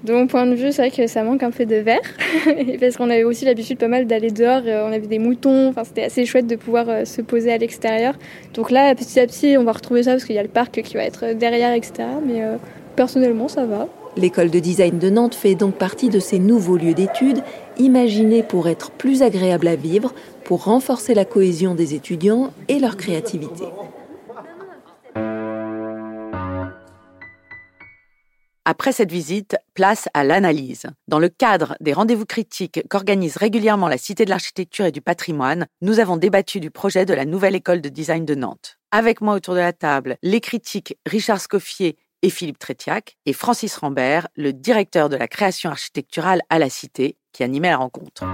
de 0.05 0.13
mon 0.13 0.27
point 0.27 0.47
de 0.47 0.55
vue, 0.55 0.73
c'est 0.73 0.83
vrai 0.83 0.91
que 0.91 1.07
ça 1.07 1.23
manque 1.23 1.43
un 1.45 1.53
peu 1.53 1.67
de 1.67 1.77
verre. 1.77 2.01
Parce 2.81 2.97
qu'on 2.97 3.11
avait 3.11 3.23
aussi 3.23 3.45
l'habitude 3.45 3.79
pas 3.79 3.87
mal 3.87 4.07
d'aller 4.07 4.31
dehors, 4.31 4.63
on 4.65 4.93
avait 4.93 5.07
des 5.07 5.21
moutons, 5.21 5.69
enfin, 5.69 5.85
c'était 5.85 6.03
assez 6.03 6.27
chouette 6.27 6.49
de 6.49 6.57
pouvoir 6.57 7.07
se 7.07 7.23
poser 7.23 7.53
à 7.53 7.59
l'extérieur. 7.59 8.15
Donc 8.55 8.73
là, 8.73 8.93
petit 8.97 9.21
à 9.21 9.27
petit, 9.27 9.57
on 9.57 9.63
va 9.63 9.71
retrouver 9.71 10.03
ça 10.03 10.13
parce 10.13 10.25
qu'il 10.25 10.35
y 10.35 10.41
a 10.41 10.43
le 10.43 10.49
parc 10.49 10.83
qui 10.83 10.95
va 10.95 11.05
être 11.05 11.33
derrière, 11.35 11.73
etc. 11.75 12.09
Mais 12.27 12.43
personnellement, 12.97 13.47
ça 13.47 13.67
va. 13.67 13.87
L'école 14.17 14.51
de 14.51 14.59
design 14.59 14.99
de 14.99 15.09
Nantes 15.09 15.35
fait 15.35 15.55
donc 15.55 15.77
partie 15.77 16.11
de 16.11 16.19
ces 16.19 16.39
nouveaux 16.39 16.77
lieux 16.77 16.93
d'études, 16.93 17.43
imaginés 17.79 18.43
pour 18.43 18.69
être 18.69 18.91
plus 18.91 19.23
agréables 19.23 19.69
à 19.69 19.77
vivre, 19.77 20.13
pour 20.45 20.65
renforcer 20.65 21.15
la 21.15 21.25
cohésion 21.25 21.75
des 21.75 21.95
étudiants 21.95 22.53
et 22.69 22.79
leur 22.79 22.97
créativité. 22.97 23.65
Après 28.65 28.93
cette 28.93 29.11
visite, 29.11 29.57
place 29.75 30.09
à 30.15 30.23
l'analyse. 30.23 30.87
Dans 31.09 31.19
le 31.19 31.29
cadre 31.29 31.75
des 31.81 31.93
rendez-vous 31.93 32.27
critiques 32.27 32.81
qu'organise 32.89 33.37
régulièrement 33.37 33.89
la 33.89 33.99
Cité 33.99 34.25
de 34.25 34.31
l'Architecture 34.31 34.85
et 34.85 34.93
du 34.93 35.01
Patrimoine, 35.01 35.67
nous 35.81 35.99
avons 35.99 36.17
débattu 36.17 36.61
du 36.61 36.71
projet 36.71 37.05
de 37.05 37.13
la 37.13 37.25
nouvelle 37.25 37.57
école 37.57 37.81
de 37.81 37.89
design 37.89 38.25
de 38.25 38.37
Nantes. 38.37 38.79
Avec 38.93 39.21
moi 39.21 39.35
autour 39.35 39.55
de 39.55 39.59
la 39.59 39.73
table, 39.73 40.17
les 40.23 40.41
critiques 40.41 40.97
Richard 41.07 41.41
Scoffier 41.41 41.97
et 42.23 42.31
Philippe 42.31 42.61
Trétiac 42.61 43.17
et 43.27 43.33
Francis 43.33 43.77
Rambert, 43.77 44.29
le 44.37 44.53
directeur 44.53 45.09
de 45.09 45.17
la 45.17 45.27
création 45.27 45.69
architecturale 45.69 46.43
à 46.49 46.61
la 46.61 46.71
Cité, 46.71 47.17
qui 47.33 47.43
animait 47.43 47.71
la 47.71 47.79
rencontre. 47.79 48.25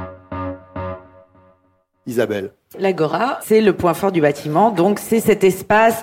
Isabelle. 2.06 2.52
L'Agora, 2.78 3.38
c'est 3.42 3.60
le 3.60 3.72
point 3.74 3.94
fort 3.94 4.12
du 4.12 4.20
bâtiment, 4.20 4.70
donc 4.70 4.98
c'est 4.98 5.20
cet 5.20 5.44
espace 5.44 6.02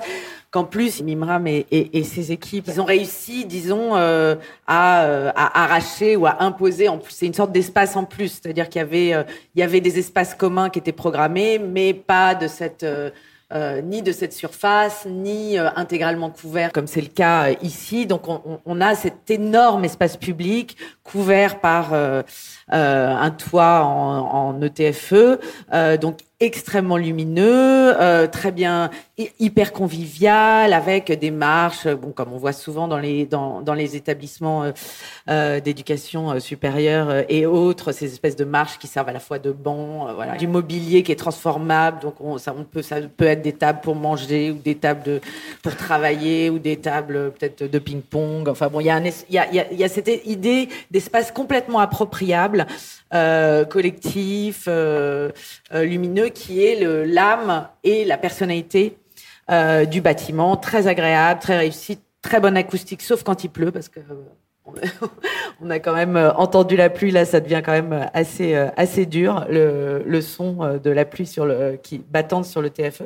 qu'en 0.51 0.63
plus 0.63 1.01
Mimram 1.03 1.47
et, 1.47 1.65
et- 1.71 1.97
et 1.97 2.03
ses 2.03 2.31
équipes, 2.31 2.65
ils 2.67 2.79
ont 2.79 2.85
réussi, 2.85 3.45
disons, 3.45 3.95
euh, 3.95 4.35
à, 4.67 5.03
euh, 5.03 5.31
à 5.35 5.63
arracher 5.63 6.15
ou 6.15 6.25
à 6.27 6.43
imposer. 6.43 6.87
En 6.87 6.97
plus, 6.99 7.11
c'est 7.13 7.25
une 7.25 7.33
sorte 7.33 7.51
d'espace 7.51 7.95
en 7.95 8.05
plus, 8.05 8.39
c'est-à-dire 8.41 8.69
qu'il 8.69 8.79
y 8.79 8.83
avait, 8.83 9.13
euh, 9.13 9.23
il 9.55 9.59
y 9.59 9.63
avait 9.63 9.81
des 9.81 9.99
espaces 9.99 10.33
communs 10.33 10.69
qui 10.69 10.79
étaient 10.79 10.91
programmés, 10.93 11.59
mais 11.59 11.93
pas 11.93 12.35
de 12.35 12.47
cette 12.47 12.83
euh, 12.83 13.09
euh, 13.53 13.79
ni 13.81 14.01
de 14.01 14.11
cette 14.11 14.33
surface, 14.33 15.05
ni 15.05 15.59
euh, 15.59 15.69
intégralement 15.75 16.31
couvert, 16.31 16.71
comme 16.71 16.87
c'est 16.87 17.01
le 17.01 17.07
cas 17.09 17.49
euh, 17.49 17.55
ici. 17.61 18.05
Donc, 18.07 18.27
on, 18.27 18.41
on- 18.45 18.59
on 18.65 18.81
a 18.81 18.95
cet 18.95 19.29
énorme 19.29 19.85
espace 19.85 20.17
public 20.17 20.77
couvert 21.05 21.61
par 21.61 21.93
un 22.67 23.31
toit 23.31 23.83
en, 23.85 24.55
en 24.55 24.61
ETFE, 24.61 25.39
donc 26.01 26.17
extrêmement 26.41 26.97
lumineux, 26.97 27.93
euh, 28.01 28.27
très 28.27 28.51
bien, 28.51 28.89
hyper 29.39 29.71
convivial, 29.71 30.73
avec 30.73 31.09
des 31.17 31.31
marches, 31.31 31.87
bon 31.87 32.11
comme 32.11 32.33
on 32.33 32.37
voit 32.37 32.51
souvent 32.51 32.89
dans 32.89 32.97
les 32.97 33.25
dans, 33.25 33.61
dans 33.61 33.73
les 33.73 33.95
établissements 33.95 34.63
euh, 34.63 34.71
euh 35.29 35.61
d'éducation 35.61 36.31
euh, 36.31 36.39
supérieure 36.39 37.09
euh, 37.09 37.21
et 37.29 37.45
autres, 37.45 37.93
ces 37.93 38.11
espèces 38.11 38.35
de 38.35 38.43
marches 38.43 38.77
qui 38.77 38.87
servent 38.87 39.07
à 39.07 39.13
la 39.13 39.21
fois 39.21 39.39
de 39.39 39.51
bancs, 39.51 40.09
voilà, 40.13 40.35
du 40.35 40.47
mobilier 40.47 41.03
qui 41.03 41.13
est 41.13 41.15
transformable, 41.15 41.99
donc 42.01 42.15
on, 42.19 42.37
ça 42.37 42.53
on 42.57 42.65
peut 42.65 42.81
ça 42.81 42.97
peut 43.01 43.25
être 43.25 43.41
des 43.41 43.53
tables 43.53 43.79
pour 43.79 43.95
manger 43.95 44.51
ou 44.51 44.55
des 44.55 44.75
tables 44.75 45.03
de, 45.03 45.21
pour 45.63 45.75
travailler 45.77 46.49
ou 46.49 46.59
des 46.59 46.75
tables 46.75 47.31
peut-être 47.31 47.63
de 47.63 47.79
ping-pong. 47.79 48.49
Enfin 48.49 48.67
bon, 48.67 48.81
il 48.81 48.87
y 48.87 48.89
a 48.89 48.95
un, 48.95 49.05
il 49.05 49.13
y 49.29 49.37
a, 49.37 49.71
il 49.71 49.77
y 49.79 49.83
a 49.83 49.89
cette 49.89 50.11
idée 50.25 50.67
d'espace 50.95 51.31
complètement 51.31 51.79
appropriable, 51.79 52.65
collectif, 53.69 54.67
lumineux 55.71 56.29
qui 56.29 56.65
est 56.65 56.79
l'âme 57.05 57.67
et 57.83 58.05
la 58.05 58.17
personnalité 58.17 58.97
euh, 59.51 59.85
du 59.85 60.01
bâtiment. 60.01 60.57
Très 60.57 60.87
agréable, 60.87 61.39
très 61.39 61.55
réussi, 61.55 61.99
très 62.23 62.39
bonne 62.39 62.57
acoustique, 62.57 63.03
sauf 63.03 63.21
quand 63.21 63.43
il 63.43 63.49
pleut, 63.49 63.71
parce 63.71 63.89
que 63.89 63.99
euh, 63.99 64.87
on 65.61 65.69
a 65.69 65.77
quand 65.77 65.93
même 65.93 66.17
euh, 66.17 66.33
entendu 66.33 66.75
la 66.75 66.89
pluie. 66.89 67.11
Là, 67.11 67.25
ça 67.25 67.41
devient 67.41 67.61
quand 67.63 67.73
même 67.73 68.09
assez 68.15 68.55
assez 68.75 69.05
dur 69.05 69.45
le, 69.47 70.19
son 70.21 70.79
de 70.83 70.89
la 70.89 71.05
pluie 71.05 71.27
sur 71.27 71.45
le 71.45 71.77
qui 71.81 71.99
battante 71.99 72.45
sur 72.45 72.63
le 72.63 72.71
TFE. 72.71 73.03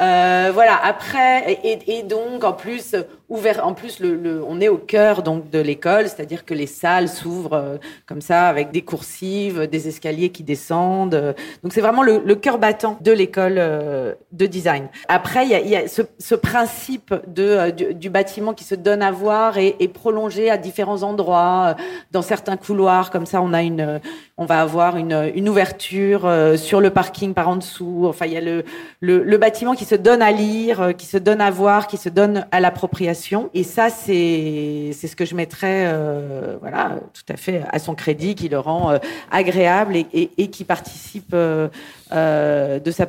Euh, 0.00 0.50
voilà. 0.54 0.78
Après, 0.84 1.58
et, 1.64 2.02
donc 2.04 2.44
en 2.44 2.52
plus 2.52 2.94
ouvert, 3.28 3.66
en 3.66 3.74
plus 3.74 4.00
le, 4.00 4.14
le 4.14 4.42
on 4.46 4.60
est 4.60 4.68
au 4.68 4.78
cœur 4.78 5.22
donc 5.22 5.50
de 5.50 5.58
l'école, 5.58 6.08
c'est-à-dire 6.08 6.44
que 6.44 6.54
les 6.54 6.66
salles 6.66 7.08
s'ouvrent 7.08 7.54
euh, 7.54 7.76
comme 8.06 8.20
ça 8.20 8.48
avec 8.48 8.70
des 8.70 8.82
coursives, 8.82 9.66
des 9.66 9.88
escaliers 9.88 10.30
qui 10.30 10.42
descendent. 10.42 11.34
donc 11.62 11.72
c'est 11.72 11.80
vraiment 11.80 12.02
le, 12.02 12.22
le, 12.24 12.34
cœur 12.34 12.58
battant 12.58 12.98
de 13.00 13.12
l'école 13.12 13.56
euh, 13.58 14.14
de 14.32 14.46
design. 14.46 14.88
Après, 15.08 15.44
il 15.44 15.50
y 15.50 15.54
a, 15.54 15.60
y 15.60 15.76
a 15.76 15.88
ce, 15.88 16.02
ce, 16.18 16.34
principe 16.34 17.14
de 17.26 17.42
euh, 17.42 17.70
du, 17.70 17.94
du, 17.94 18.10
bâtiment 18.10 18.54
qui 18.54 18.64
se 18.64 18.74
donne 18.74 19.02
à 19.02 19.10
voir 19.10 19.58
et, 19.58 19.76
et 19.80 19.88
prolongé 19.88 20.50
à 20.50 20.56
différents 20.56 21.02
endroits, 21.02 21.76
dans 22.12 22.22
certains 22.22 22.56
couloirs. 22.56 23.10
Comme 23.10 23.26
ça, 23.26 23.42
on 23.42 23.52
a 23.52 23.62
une, 23.62 24.00
on 24.36 24.46
va 24.46 24.60
avoir 24.60 24.96
une, 24.96 25.30
une 25.34 25.48
ouverture 25.48 26.30
sur 26.56 26.80
le 26.80 26.90
parking 26.90 27.34
par 27.34 27.48
en 27.48 27.56
dessous. 27.56 28.04
Enfin, 28.06 28.26
il 28.26 28.32
y 28.32 28.36
a 28.36 28.40
le, 28.40 28.64
le, 29.00 29.36
bâtiment 29.38 29.74
qui 29.74 29.84
se 29.84 29.94
donne 29.94 30.22
à 30.22 30.32
lire, 30.32 30.80
euh, 30.80 30.92
qui 30.92 31.06
se 31.06 31.16
donne 31.16 31.40
à 31.40 31.50
voir, 31.50 31.86
qui 31.86 31.96
se 31.96 32.08
donne 32.08 32.46
à 32.50 32.60
l'appropriation. 32.60 33.17
Et 33.54 33.62
ça, 33.62 33.90
c'est 33.90 34.92
ce 34.92 35.16
que 35.16 35.24
je 35.24 35.34
mettrais, 35.34 35.84
euh, 35.86 36.56
voilà, 36.60 37.00
tout 37.12 37.32
à 37.32 37.36
fait 37.36 37.62
à 37.70 37.78
son 37.78 37.94
crédit, 37.94 38.34
qui 38.34 38.48
le 38.48 38.58
rend 38.58 38.90
euh, 38.90 38.98
agréable 39.30 39.96
et, 39.96 40.48
qui 40.48 40.64
participe 40.64 41.32
euh, 41.34 41.68
de 42.10 42.90
sa 42.90 43.06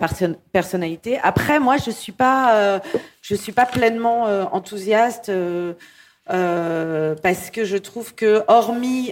personnalité. 0.51 1.19
Après, 1.23 1.59
moi, 1.59 1.77
je 1.77 1.91
suis 1.91 2.11
pas, 2.11 2.81
je 3.21 3.35
suis 3.35 3.51
pas 3.51 3.65
pleinement 3.65 4.23
enthousiaste. 4.53 5.31
Parce 6.25 7.49
que 7.49 7.65
je 7.65 7.77
trouve 7.77 8.13
que, 8.13 8.43
hormis 8.47 9.11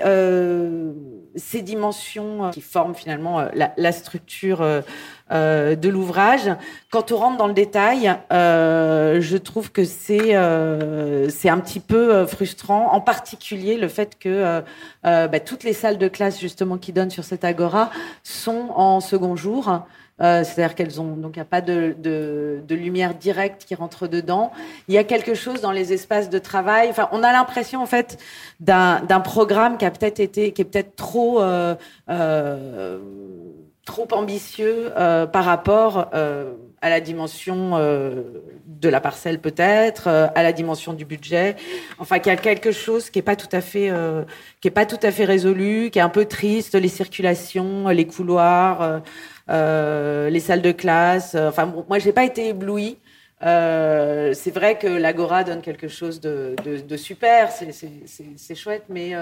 ces 1.36 1.62
dimensions 1.62 2.52
qui 2.52 2.62
forment 2.62 2.96
finalement 2.96 3.48
la, 3.54 3.74
la 3.78 3.92
structure 3.92 4.62
euh, 5.32 5.76
de 5.76 5.90
l'ouvrage. 5.90 6.50
Quand 6.90 7.12
on 7.12 7.18
rentre 7.18 7.38
dans 7.38 7.48
le 7.48 7.54
détail, 7.54 8.16
euh, 8.32 9.20
je 9.20 9.36
trouve 9.36 9.72
que 9.72 9.84
c'est 9.84 10.36
euh, 10.36 11.30
un 11.44 11.60
petit 11.60 11.82
peu 11.82 12.16
euh, 12.16 12.28
frustrant, 12.28 12.94
en 12.94 13.02
particulier 13.02 13.78
le 13.78 13.90
fait 13.90 14.18
que 14.18 14.64
bah, 15.04 15.40
toutes 15.40 15.64
les 15.64 15.74
salles 15.74 15.98
de 15.98 16.08
classe 16.08 16.40
justement 16.40 16.78
qui 16.78 16.94
donnent 16.94 17.10
sur 17.10 17.24
cette 17.24 17.44
agora 17.44 17.90
sont 18.24 18.70
en 18.76 19.00
second 19.00 19.36
jour. 19.36 19.86
Euh, 20.20 20.44
c'est-à-dire 20.44 20.74
qu'elles 20.76 21.00
ont 21.00 21.16
donc 21.16 21.36
il 21.36 21.40
n'y 21.40 21.44
a 21.44 21.46
pas 21.46 21.62
de, 21.62 21.96
de, 22.00 22.62
de, 22.68 22.76
lumière 22.76 23.14
directe 23.14 23.66
qui 23.66 23.76
rentre 23.76 24.08
dedans. 24.08 24.52
Il 24.88 24.96
y 24.96 24.98
a 24.98 25.04
quelque 25.04 25.36
chose 25.36 25.62
dans 25.62 25.72
les 25.72 25.94
espaces 25.94 26.30
de 26.30 26.40
travail. 26.40 26.90
Enfin, 26.90 27.08
on 27.12 27.22
a 27.24 27.32
l'impression 27.32 27.84
en 27.84 27.86
fait 27.86 28.18
d'un 28.60 29.22
programme 29.24 29.78
qui 29.78 29.86
a 29.86 29.92
peut-être 29.92 30.20
été 30.20 30.54
qui 30.54 30.62
est 30.64 30.66
peut-être 30.66 30.96
trop 30.96 31.42
euh, 31.42 31.76
euh, 32.10 33.00
trop 33.88 34.08
ambitieux 34.12 34.92
euh, 34.98 35.26
par 35.26 35.46
rapport 35.46 36.10
euh, 36.14 36.54
à 36.82 36.90
la 36.90 37.02
dimension 37.02 37.72
euh, 37.74 38.22
de 38.68 38.90
la 38.90 39.02
parcelle 39.02 39.40
peut-être, 39.40 40.08
euh, 40.08 40.28
à 40.36 40.44
la 40.44 40.54
dimension 40.54 40.94
du 40.94 41.06
budget. 41.06 41.56
Enfin, 41.98 42.20
qu'il 42.20 42.32
y 42.32 42.36
a 42.36 42.38
quelque 42.38 42.72
chose 42.72 43.10
qui 43.10 43.20
est 43.20 43.24
pas 43.24 43.36
tout 43.36 43.50
à 43.52 43.62
fait, 43.62 43.90
euh, 43.90 44.24
qui 44.62 44.68
est 44.68 44.72
pas 44.72 44.86
tout 44.86 45.00
à 45.02 45.12
fait 45.12 45.26
résolu, 45.26 45.90
qui 45.92 46.00
est 46.00 46.04
un 46.04 46.10
peu 46.10 46.26
triste. 46.26 46.76
Les 46.76 46.88
circulations, 46.88 47.88
les 47.88 48.06
couloirs, 48.06 49.02
les 49.50 50.40
salles 50.40 50.62
de 50.62 50.72
classe. 50.72 51.36
enfin, 51.36 51.66
bon, 51.66 51.86
moi, 51.90 52.00
j'ai 52.00 52.14
pas 52.14 52.26
été 52.26 52.50
éblouie. 52.50 52.98
c'est 53.42 54.54
vrai 54.54 54.78
que 54.78 54.88
l'agora 54.88 55.44
donne 55.44 55.62
quelque 55.62 55.88
chose 55.88 56.22
de, 56.22 56.56
super, 56.98 57.50
c'est 57.52 58.56
chouette, 58.56 58.84
mais 58.90 59.14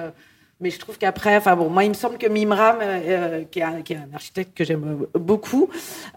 mais 0.62 0.70
je 0.70 0.80
trouve 0.80 0.98
qu'après, 0.98 1.36
enfin 1.36 1.54
bon, 1.58 1.70
moi, 1.70 1.84
il 1.84 1.90
me 1.90 1.94
semble 1.94 2.18
que 2.18 2.28
Mimram, 2.28 2.78
euh, 2.82 3.00
euh 3.08 3.44
qui, 3.52 3.60
est 3.60 3.64
un, 3.64 3.82
qui, 3.82 3.92
est 3.92 3.98
un, 3.98 4.08
architecte 4.14 4.56
que 4.56 4.64
j'aime 4.64 5.06
beaucoup, 5.14 5.70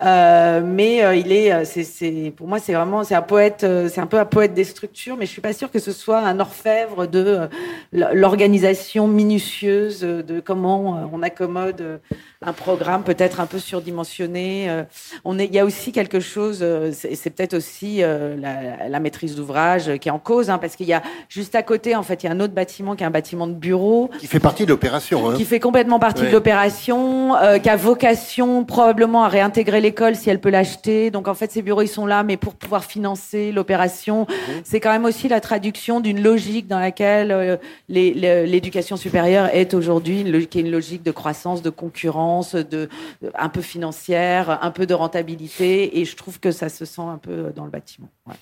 euh, 0.03 0.63
mais 0.65 1.03
euh, 1.03 1.17
il 1.17 1.33
est, 1.33 1.65
c'est, 1.65 2.33
pour 2.37 2.47
moi, 2.47 2.61
c'est 2.61 2.73
vraiment, 2.73 3.03
c'est 3.03 3.17
un 3.17 3.23
poète, 3.23 3.67
c'est 3.89 4.01
un 4.01 4.07
peu 4.07 4.19
un 4.19 4.25
poète 4.25 4.55
des 4.55 4.63
structures, 4.63 5.17
mais 5.17 5.27
je 5.27 5.33
suis 5.33 5.41
pas 5.41 5.53
sûre 5.53 5.73
que 5.73 5.81
ce 5.81 5.91
soit 5.91 6.21
un 6.21 6.39
orfèvre 6.39 7.09
de 7.09 7.49
l'organisation 7.93 9.09
minutieuse 9.09 10.01
de 10.03 10.41
comment 10.41 11.09
on 11.13 11.23
accommode 11.23 12.01
un 12.41 12.53
programme 12.53 13.03
peut-être 13.03 13.41
un 13.41 13.47
peu 13.47 13.59
surdimensionné. 13.59 14.85
on 15.25 15.39
est, 15.41 15.47
il 15.47 15.55
y 15.55 15.59
a 15.59 15.65
aussi 15.65 15.91
quelque 15.91 16.21
chose, 16.21 16.65
c'est, 16.93 17.31
peut-être 17.31 17.55
aussi 17.55 17.99
la, 17.99 18.89
la, 18.89 19.01
maîtrise 19.01 19.35
d'ouvrage 19.35 19.97
qui 19.99 20.09
est 20.09 20.13
en 20.13 20.21
cause, 20.21 20.49
hein, 20.49 20.59
parce 20.59 20.77
qu'il 20.77 20.87
y 20.87 20.93
a 20.93 21.03
juste 21.29 21.57
à 21.57 21.65
côté, 21.65 21.97
en 21.97 22.05
fait, 22.05 22.23
il 22.23 22.27
y 22.27 22.29
a 22.29 22.33
un 22.33 22.41
autre 22.41 22.55
bâtiment 22.55 22.95
qui 22.95 23.03
est 23.03 23.07
un 23.07 23.11
bâtiment 23.11 23.49
de 23.49 23.55
bureau 23.55 24.11
fait 24.29 24.41
partie 24.41 24.65
de 24.65 24.71
l'opération. 24.71 25.31
Hein. 25.31 25.35
Qui 25.37 25.45
fait 25.45 25.61
complètement 25.61 25.99
partie 25.99 26.23
ouais. 26.23 26.29
de 26.29 26.33
l'opération, 26.33 27.37
euh, 27.37 27.59
qui 27.59 27.69
a 27.69 27.77
vocation 27.77 28.65
probablement 28.65 29.25
à 29.25 29.29
réintégrer 29.29 29.81
l'école 29.81 30.17
si 30.17 30.31
elle 30.31 30.41
peut 30.41 30.51
l'acheter. 30.51 31.11
Donc 31.11 31.29
en 31.29 31.35
fait, 31.35 31.51
ces 31.51 31.63
bureaux, 31.63 31.83
ils 31.83 31.89
sont 31.89 32.07
là, 32.07 32.23
mais 32.23 32.37
pour 32.37 32.55
pouvoir 32.55 32.85
financer 32.85 33.53
l'opération. 33.53 34.23
Mmh. 34.23 34.53
C'est 34.65 34.81
quand 34.81 34.91
même 34.91 35.05
aussi 35.05 35.29
la 35.29 35.41
traduction 35.41 36.01
d'une 36.01 36.23
logique 36.23 36.67
dans 36.67 36.79
laquelle 36.79 37.33
euh, 37.33 37.57
l'éducation 37.89 38.97
supérieure 38.97 39.49
est 39.55 39.75
aujourd'hui, 39.75 40.25
qui 40.49 40.59
est 40.59 40.63
une 40.63 40.71
logique 40.71 41.03
de 41.03 41.11
croissance, 41.11 41.63
de 41.63 41.71
concurrence, 41.71 42.55
de, 42.55 42.89
un 43.35 43.49
peu 43.49 43.63
financière, 43.63 44.59
un 44.63 44.71
peu 44.71 44.87
de 44.87 44.95
rentabilité. 44.95 46.01
Et 46.01 46.05
je 46.05 46.17
trouve 46.17 46.39
que 46.39 46.51
ça 46.51 46.69
se 46.69 46.85
sent 46.85 47.03
un 47.03 47.19
peu 47.19 47.53
dans 47.55 47.65
le 47.65 47.71
bâtiment. 47.71 48.09
Ouais. 48.27 48.35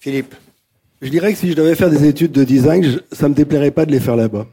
Philippe 0.00 0.34
je 1.04 1.10
dirais 1.10 1.34
que 1.34 1.38
si 1.38 1.50
je 1.50 1.54
devais 1.54 1.74
faire 1.74 1.90
des 1.90 2.06
études 2.08 2.32
de 2.32 2.44
design, 2.44 2.82
je, 2.82 2.98
ça 3.14 3.28
me 3.28 3.34
déplairait 3.34 3.70
pas 3.70 3.84
de 3.84 3.92
les 3.92 4.00
faire 4.00 4.16
là-bas. 4.16 4.46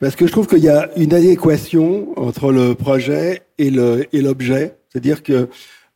Parce 0.00 0.16
que 0.16 0.26
je 0.26 0.32
trouve 0.32 0.46
qu'il 0.46 0.64
y 0.64 0.68
a 0.68 0.90
une 0.96 1.12
adéquation 1.12 2.18
entre 2.18 2.52
le 2.52 2.74
projet 2.74 3.42
et 3.58 3.70
le 3.70 4.06
et 4.12 4.22
l'objet. 4.22 4.76
C'est-à-dire 4.88 5.22
que 5.22 5.48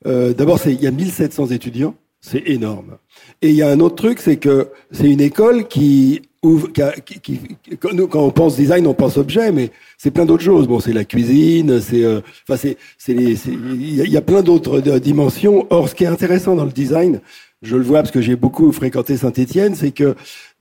euh, 0.07 0.35
d'abord, 0.35 0.61
il 0.67 0.81
y 0.83 0.87
a 0.87 0.91
1700 0.91 1.47
étudiants, 1.47 1.95
c'est 2.21 2.43
énorme. 2.47 2.99
Et 3.41 3.49
il 3.49 3.55
y 3.55 3.63
a 3.63 3.69
un 3.69 3.81
autre 3.81 3.97
truc, 3.97 4.21
c'est 4.21 4.37
que 4.37 4.69
c'est 4.93 5.11
une 5.11 5.23
école 5.23 5.67
qui 5.69 6.21
ouvre, 6.43 6.69
qui, 6.71 7.21
qui, 7.21 7.41
quand, 7.81 7.97
quand 8.07 8.23
on 8.23 8.31
pense 8.31 8.57
design, 8.57 8.87
on 8.87 8.93
pense 8.93 9.17
objet, 9.17 9.51
mais 9.53 9.71
c'est 9.97 10.11
plein 10.11 10.27
d'autres 10.27 10.43
choses. 10.43 10.69
Bon, 10.69 10.81
c'est 10.81 10.93
la 10.93 11.05
cuisine, 11.05 11.81
c'est, 11.81 12.05
euh, 12.05 12.21
enfin, 12.47 12.71
il 13.09 14.11
y, 14.11 14.17
a 14.17 14.23
plein 14.23 14.43
d'autres 14.43 14.81
dimensions. 14.99 15.67
Or, 15.71 15.89
ce 15.89 15.95
qui 15.95 16.05
est 16.05 16.09
intéressant 16.09 16.55
dans 16.55 16.67
le 16.67 16.73
design, 16.73 17.21
je 17.63 17.77
le 17.77 17.83
vois 17.83 18.01
parce 18.01 18.11
que 18.11 18.21
j'ai 18.21 18.37
beaucoup 18.37 18.71
fréquenté 18.73 19.17
Saint-Étienne, 19.17 19.75
c'est 19.75 19.93
que 19.93 20.15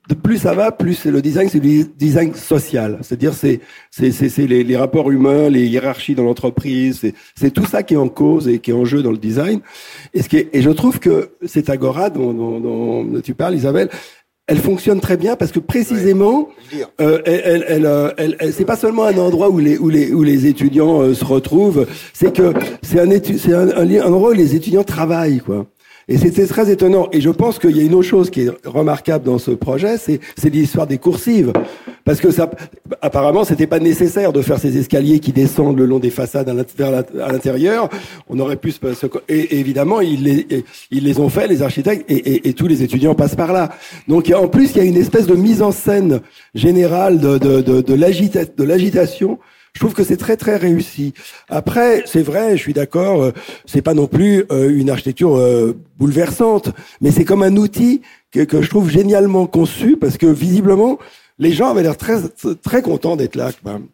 de 0.08 0.14
plus 0.14 0.38
ça 0.38 0.52
va, 0.52 0.70
plus 0.70 0.94
c'est 0.94 1.10
le 1.10 1.22
design, 1.22 1.48
c'est 1.48 1.62
le 1.62 1.84
design 1.84 2.34
social. 2.34 2.98
C'est-à-dire, 3.02 3.32
c'est 3.32 3.60
c'est 3.90 4.12
c'est 4.12 4.46
les, 4.46 4.62
les, 4.62 4.76
rapports 4.76 5.10
humains, 5.10 5.48
les 5.48 5.66
hiérarchies 5.66 6.14
dans 6.14 6.24
l'entreprise, 6.24 6.98
c'est 7.00 7.14
c'est 7.34 7.50
tout 7.50 7.64
ça 7.64 7.82
qui 7.82 7.94
est 7.94 7.98
en 7.98 8.08
cause 8.08 8.48
et 8.48 8.58
qui 8.58 8.70
est 8.70 8.74
en 8.74 8.84
jeu 8.84 9.02
dans 9.02 9.12
le 9.12 9.18
design. 9.18 9.60
Et 10.12 10.22
ce 10.22 10.28
qui 10.28 10.36
est, 10.36 10.50
et 10.52 10.60
je 10.60 10.70
trouve 10.70 10.98
que 10.98 11.30
cette 11.46 11.70
agora 11.70 12.10
dont, 12.10 12.32
dont, 12.34 12.60
dont 12.60 13.20
tu 13.22 13.34
parles, 13.34 13.54
Isabelle, 13.54 13.88
elle 14.46 14.58
fonctionne 14.58 15.00
très 15.00 15.16
bien 15.16 15.36
parce 15.36 15.52
que 15.52 15.58
précisément, 15.58 16.50
euh, 17.00 17.22
elle, 17.24 17.42
elle, 17.44 17.64
elle, 17.66 17.86
euh, 17.86 18.10
elle, 18.18 18.36
elle 18.40 18.52
c'est 18.52 18.66
pas 18.66 18.76
seulement 18.76 19.04
un 19.04 19.16
endroit 19.16 19.48
où 19.48 19.58
les 19.58 19.78
où 19.78 19.88
les 19.88 20.12
où 20.12 20.22
les 20.22 20.46
étudiants 20.46 21.00
euh, 21.00 21.14
se 21.14 21.24
retrouvent, 21.24 21.86
c'est 22.12 22.36
que 22.36 22.52
c'est 22.82 23.00
un 23.00 23.08
c'est 23.38 23.54
un, 23.54 23.68
un, 23.70 23.90
un 23.90 24.12
endroit 24.12 24.30
où 24.30 24.34
les 24.34 24.54
étudiants 24.54 24.84
travaillent 24.84 25.40
quoi. 25.40 25.66
Et 26.08 26.18
c'était 26.18 26.46
très 26.46 26.70
étonnant. 26.70 27.08
Et 27.12 27.20
je 27.20 27.30
pense 27.30 27.58
qu'il 27.58 27.76
y 27.76 27.80
a 27.80 27.82
une 27.82 27.94
autre 27.94 28.08
chose 28.08 28.30
qui 28.30 28.42
est 28.42 28.50
remarquable 28.64 29.24
dans 29.24 29.38
ce 29.38 29.50
projet, 29.50 29.96
c'est 29.96 30.20
l'histoire 30.50 30.86
des 30.86 30.98
coursives. 30.98 31.52
parce 32.04 32.20
que 32.20 32.30
ça, 32.30 32.50
apparemment, 33.00 33.44
c'était 33.44 33.66
pas 33.66 33.78
nécessaire 33.78 34.32
de 34.32 34.42
faire 34.42 34.58
ces 34.58 34.76
escaliers 34.76 35.20
qui 35.20 35.32
descendent 35.32 35.78
le 35.78 35.86
long 35.86 35.98
des 35.98 36.10
façades 36.10 36.48
à 36.48 37.32
l'intérieur. 37.32 37.88
On 38.28 38.38
aurait 38.38 38.56
pu 38.56 38.72
se, 38.72 38.78
et, 39.28 39.58
évidemment, 39.58 40.00
ils 40.00 40.22
les, 40.22 40.64
ils 40.90 41.04
les 41.04 41.20
ont 41.20 41.30
fait, 41.30 41.48
les 41.48 41.62
architectes, 41.62 42.04
et, 42.08 42.52
tous 42.52 42.66
les 42.66 42.82
étudiants 42.82 43.14
passent 43.14 43.36
par 43.36 43.52
là. 43.52 43.70
Donc, 44.06 44.30
en 44.30 44.48
plus, 44.48 44.72
il 44.72 44.76
y 44.76 44.80
a 44.80 44.84
une 44.84 44.96
espèce 44.96 45.26
de 45.26 45.34
mise 45.34 45.62
en 45.62 45.72
scène 45.72 46.20
générale 46.54 47.18
de, 47.18 47.38
de, 47.38 47.62
de, 47.62 47.80
de 47.80 48.64
l'agitation 48.64 49.38
je 49.74 49.80
trouve 49.80 49.94
que 49.94 50.04
c'est 50.04 50.16
très 50.16 50.36
très 50.36 50.56
réussi. 50.56 51.14
Après, 51.48 52.04
c'est 52.06 52.22
vrai, 52.22 52.56
je 52.56 52.62
suis 52.62 52.72
d'accord, 52.72 53.22
euh, 53.22 53.32
c'est 53.66 53.82
pas 53.82 53.94
non 53.94 54.06
plus 54.06 54.44
euh, 54.52 54.70
une 54.70 54.88
architecture 54.88 55.36
euh, 55.36 55.76
bouleversante, 55.98 56.70
mais 57.00 57.10
c'est 57.10 57.24
comme 57.24 57.42
un 57.42 57.56
outil 57.56 58.00
que, 58.30 58.40
que 58.40 58.62
je 58.62 58.70
trouve 58.70 58.88
génialement 58.88 59.46
conçu 59.46 59.96
parce 59.96 60.16
que 60.16 60.26
visiblement 60.26 60.98
les 61.38 61.52
gens 61.52 61.70
avaient 61.70 61.82
l'air 61.82 61.96
très 61.96 62.18
très 62.62 62.80
contents 62.80 63.16
d'être 63.16 63.34
là. 63.34 63.50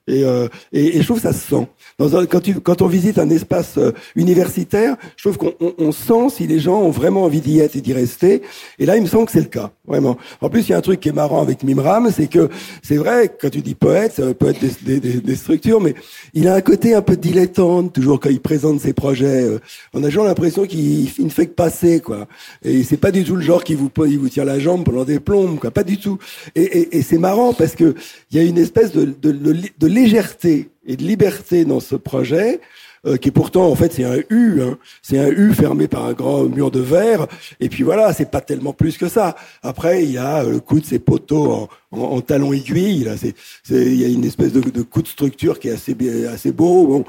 Et, 0.06 0.25
euh, 0.25 0.49
et, 0.73 0.99
et, 0.99 1.00
je 1.00 1.04
trouve 1.04 1.16
que 1.16 1.23
ça 1.23 1.32
se 1.32 1.49
sent. 1.49 1.66
Dans 1.99 2.16
un, 2.16 2.26
quand, 2.26 2.40
tu, 2.40 2.61
quand 2.61 2.82
on 2.82 2.87
visite 2.87 3.18
un 3.18 3.30
espace 3.30 3.78
euh, 3.78 3.92
universitaire, 4.14 4.97
je 5.16 5.23
trouve 5.28 5.38
qu'on 5.38 5.54
on, 5.61 5.75
on 5.78 5.92
sent 5.92 6.37
si 6.37 6.47
les 6.47 6.59
gens 6.59 6.80
ont 6.82 6.90
vraiment 6.90 7.25
envie 7.25 7.40
d'y 7.40 7.61
être 7.61 7.76
et 7.76 7.80
d'y 7.80 7.94
rester. 7.94 8.42
Et 8.78 8.85
là, 8.85 8.97
il 8.97 9.02
me 9.02 9.06
semble 9.06 9.25
que 9.25 9.32
c'est 9.32 9.40
le 9.40 9.47
cas, 9.47 9.70
vraiment. 9.87 10.18
En 10.42 10.50
plus, 10.50 10.68
il 10.68 10.73
y 10.73 10.75
a 10.75 10.78
un 10.78 10.82
truc 10.82 11.00
qui 11.00 11.09
est 11.09 11.12
marrant 11.12 11.40
avec 11.40 11.62
Mimram, 11.62 12.11
c'est 12.14 12.26
que 12.26 12.50
c'est 12.82 12.97
vrai, 12.97 13.35
quand 13.40 13.49
tu 13.49 13.62
dis 13.62 13.75
poète, 13.75 14.12
c'est 14.16 14.25
un 14.25 14.35
poète 14.35 14.59
des, 14.61 15.00
des, 15.00 15.20
des, 15.20 15.37
structures, 15.37 15.80
mais 15.80 15.94
il 16.35 16.47
a 16.47 16.54
un 16.54 16.61
côté 16.61 16.94
un 16.94 17.02
peu 17.02 17.16
dilettante, 17.16 17.94
toujours 17.94 18.20
quand 18.20 18.30
il 18.30 18.40
présente 18.40 18.80
ses 18.80 18.92
projets. 18.92 19.44
Euh, 19.44 19.59
on 19.94 20.04
a 20.04 20.09
toujours 20.09 20.25
l'impression 20.25 20.66
qu'il 20.66 21.09
ne 21.18 21.30
fait 21.30 21.47
que 21.47 21.54
passer, 21.54 22.00
quoi. 22.00 22.26
Et 22.62 22.82
c'est 22.85 22.99
pas 22.99 23.11
du 23.11 23.25
tout 23.25 23.37
le 23.37 23.42
genre 23.42 23.64
qui 23.64 23.75
vous, 23.75 23.90
il 24.06 24.18
vous 24.18 24.28
tire 24.28 24.44
la 24.44 24.59
jambe 24.59 24.85
pendant 24.85 25.04
des 25.04 25.20
plombes, 25.20 25.59
quoi. 25.59 25.70
Pas 25.70 25.85
du 25.85 25.99
tout. 25.99 26.18
Et, 26.54 26.62
et, 26.62 26.99
et 26.99 27.02
c'est 27.02 27.16
marrant 27.16 27.29
parce 27.56 27.75
que 27.75 27.94
il 28.30 28.37
y 28.37 28.40
a 28.40 28.44
une 28.44 28.58
espèce 28.58 28.92
de, 28.92 29.87
légèreté 29.87 30.70
et 30.87 30.96
de 30.96 31.02
liberté 31.02 31.64
dans 31.64 31.80
ce 31.80 31.96
projet. 31.96 32.60
Euh, 33.06 33.16
qui 33.16 33.30
pourtant 33.30 33.66
en 33.66 33.75
fait 33.75 33.94
c'est 33.94 34.04
un 34.04 34.18
U, 34.28 34.60
hein. 34.60 34.76
c'est 35.00 35.18
un 35.18 35.28
U 35.28 35.54
fermé 35.54 35.88
par 35.88 36.04
un 36.04 36.12
grand 36.12 36.42
mur 36.44 36.70
de 36.70 36.80
verre. 36.80 37.28
Et 37.58 37.70
puis 37.70 37.82
voilà, 37.82 38.12
c'est 38.12 38.30
pas 38.30 38.42
tellement 38.42 38.75
plus 38.75 38.99
que 38.99 39.08
ça. 39.08 39.37
Après, 39.62 40.04
il 40.04 40.10
y 40.10 40.18
a 40.18 40.42
euh, 40.42 40.50
le 40.50 40.60
coup 40.60 40.80
de 40.80 40.84
ces 40.84 40.99
poteaux 40.99 41.68
en, 41.92 41.99
en, 41.99 42.20
talons. 42.20 42.50
Là, 42.50 43.14
c'est, 43.16 43.34
il 43.70 43.94
y 43.94 44.04
a 44.04 44.08
une 44.08 44.25
espèce 44.25 44.52
de, 44.52 44.60
de, 44.60 44.82
coup 44.82 45.00
de 45.00 45.08
structure 45.08 45.58
qui 45.58 45.68
est 45.68 45.72
assez 45.72 45.96
assez 46.30 46.52
beau. 46.52 46.87
Bon, 46.87 47.04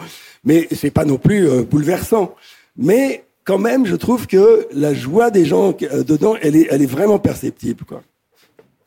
mais 0.46 0.70
c'est 0.72 0.92
pas 0.92 1.04
non 1.04 1.18
plus 1.18 1.50
euh, 1.50 1.64
bouleversant. 1.64 2.36
Mais 2.78 3.26
quand 3.44 3.58
même, 3.58 3.86
je 3.86 3.98
trouve 3.98 4.28
que 4.28 4.68
la 4.74 4.94
joie 4.94 5.30
des 5.30 5.44
gens 5.44 5.76
dedans, 6.08 6.36
elle 6.42 6.56
est, 6.56 6.86
vraiment 6.86 7.20
perceptible. 7.20 7.84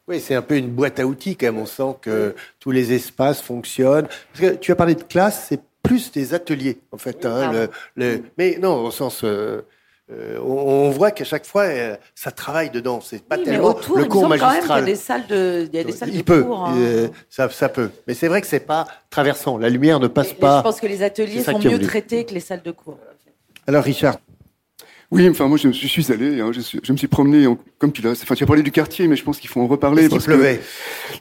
Oui, 0.06 0.20
c'est 0.20 0.34
un 0.34 0.42
peu 0.42 0.56
une 0.56 0.70
boîte 0.70 1.00
à 1.00 1.06
outils 1.06 1.37
quand 1.37 1.46
même. 1.46 1.58
On 1.58 1.66
sent 1.66 1.96
que 2.02 2.34
tous 2.61 2.70
les 2.70 2.92
espaces 2.92 3.40
fonctionnent. 3.40 4.06
Parce 4.32 4.52
que 4.52 4.56
tu 4.56 4.70
as 4.73 4.76
parlé 4.76 4.94
de 4.94 5.02
classe, 5.02 5.46
c'est 5.49 5.61
plus 5.82 6.12
des 6.12 6.34
ateliers 6.34 6.78
en 6.92 6.99
fait. 6.99 7.25
Hein, 7.25 7.52
le, 7.52 7.68
le... 7.96 8.23
Mais 8.38 8.58
non, 8.61 8.84
au 8.84 8.90
sens. 8.90 9.25
Euh, 9.25 9.62
euh 10.11 10.38
on, 10.44 10.90
voit 10.90 11.11
qu'à 11.11 11.25
chaque 11.25 11.46
fois, 11.46 11.62
euh, 11.62 11.96
ça 12.14 12.30
travaille 12.30 12.68
dedans. 12.68 13.00
C'est 13.02 13.25
pas 13.25 13.38
tellement 13.38 13.68
autour, 13.68 13.96
le 13.96 14.04
cours 14.04 14.28
magistral. 14.28 14.62
il 14.66 14.68
y 14.68 14.73
a 14.73 14.82
des 14.82 14.96
salles 14.96 15.26
de, 15.26 15.68
il 15.73 15.75
y 15.75 15.80
a 15.80 15.84
des 15.84 15.92
salles 15.92 16.11
il 16.12 16.18
de 16.18 16.23
peut, 16.23 16.42
cours. 16.42 16.66
Hein. 16.66 16.75
Ça, 17.30 17.49
ça 17.49 17.70
peut. 17.70 17.90
Mais 18.06 18.12
c'est 18.12 18.28
vrai 18.28 18.42
que 18.42 18.46
c'est 18.46 18.61
pas 18.61 18.87
traversant. 19.08 19.56
La 19.56 19.70
lumière 19.70 20.00
ne 20.00 20.08
passe 20.08 20.34
pas. 20.34 20.58
Je 20.58 20.62
pense 20.64 20.80
que 20.80 20.87
les 20.87 21.02
ateliers 21.02 21.42
sont 21.42 21.58
mieux 21.58 21.80
traités 21.80 22.25
que 22.25 22.34
les 22.34 22.40
salles 22.40 22.62
de 22.62 22.73
cours. 22.73 22.99
Alors, 23.66 23.82
Richard, 23.82 24.18
oui, 25.11 25.28
enfin 25.28 25.46
moi 25.49 25.58
je, 25.58 25.70
suis 25.70 26.12
allé, 26.12 26.40
hein, 26.40 26.50
je, 26.52 26.92
me 26.92 26.96
suis 26.96 27.08
promené 27.08 27.46
comme 27.78 27.92
tu 27.92 28.02
l'as. 28.02 28.12
Enfin 28.12 28.34
tu 28.34 28.44
as 28.44 28.46
parlé 28.46 28.62
du 28.62 28.73
quartier, 28.73 29.06
mais 29.06 29.16
je 29.16 29.25
pense 29.25 29.38
qu'il 29.38 29.50
faut 29.50 29.61
en 29.61 29.66
reparler. 29.66 30.08
Parce, 30.08 30.25
qu'il 30.25 30.34
pleuvait? 30.34 30.61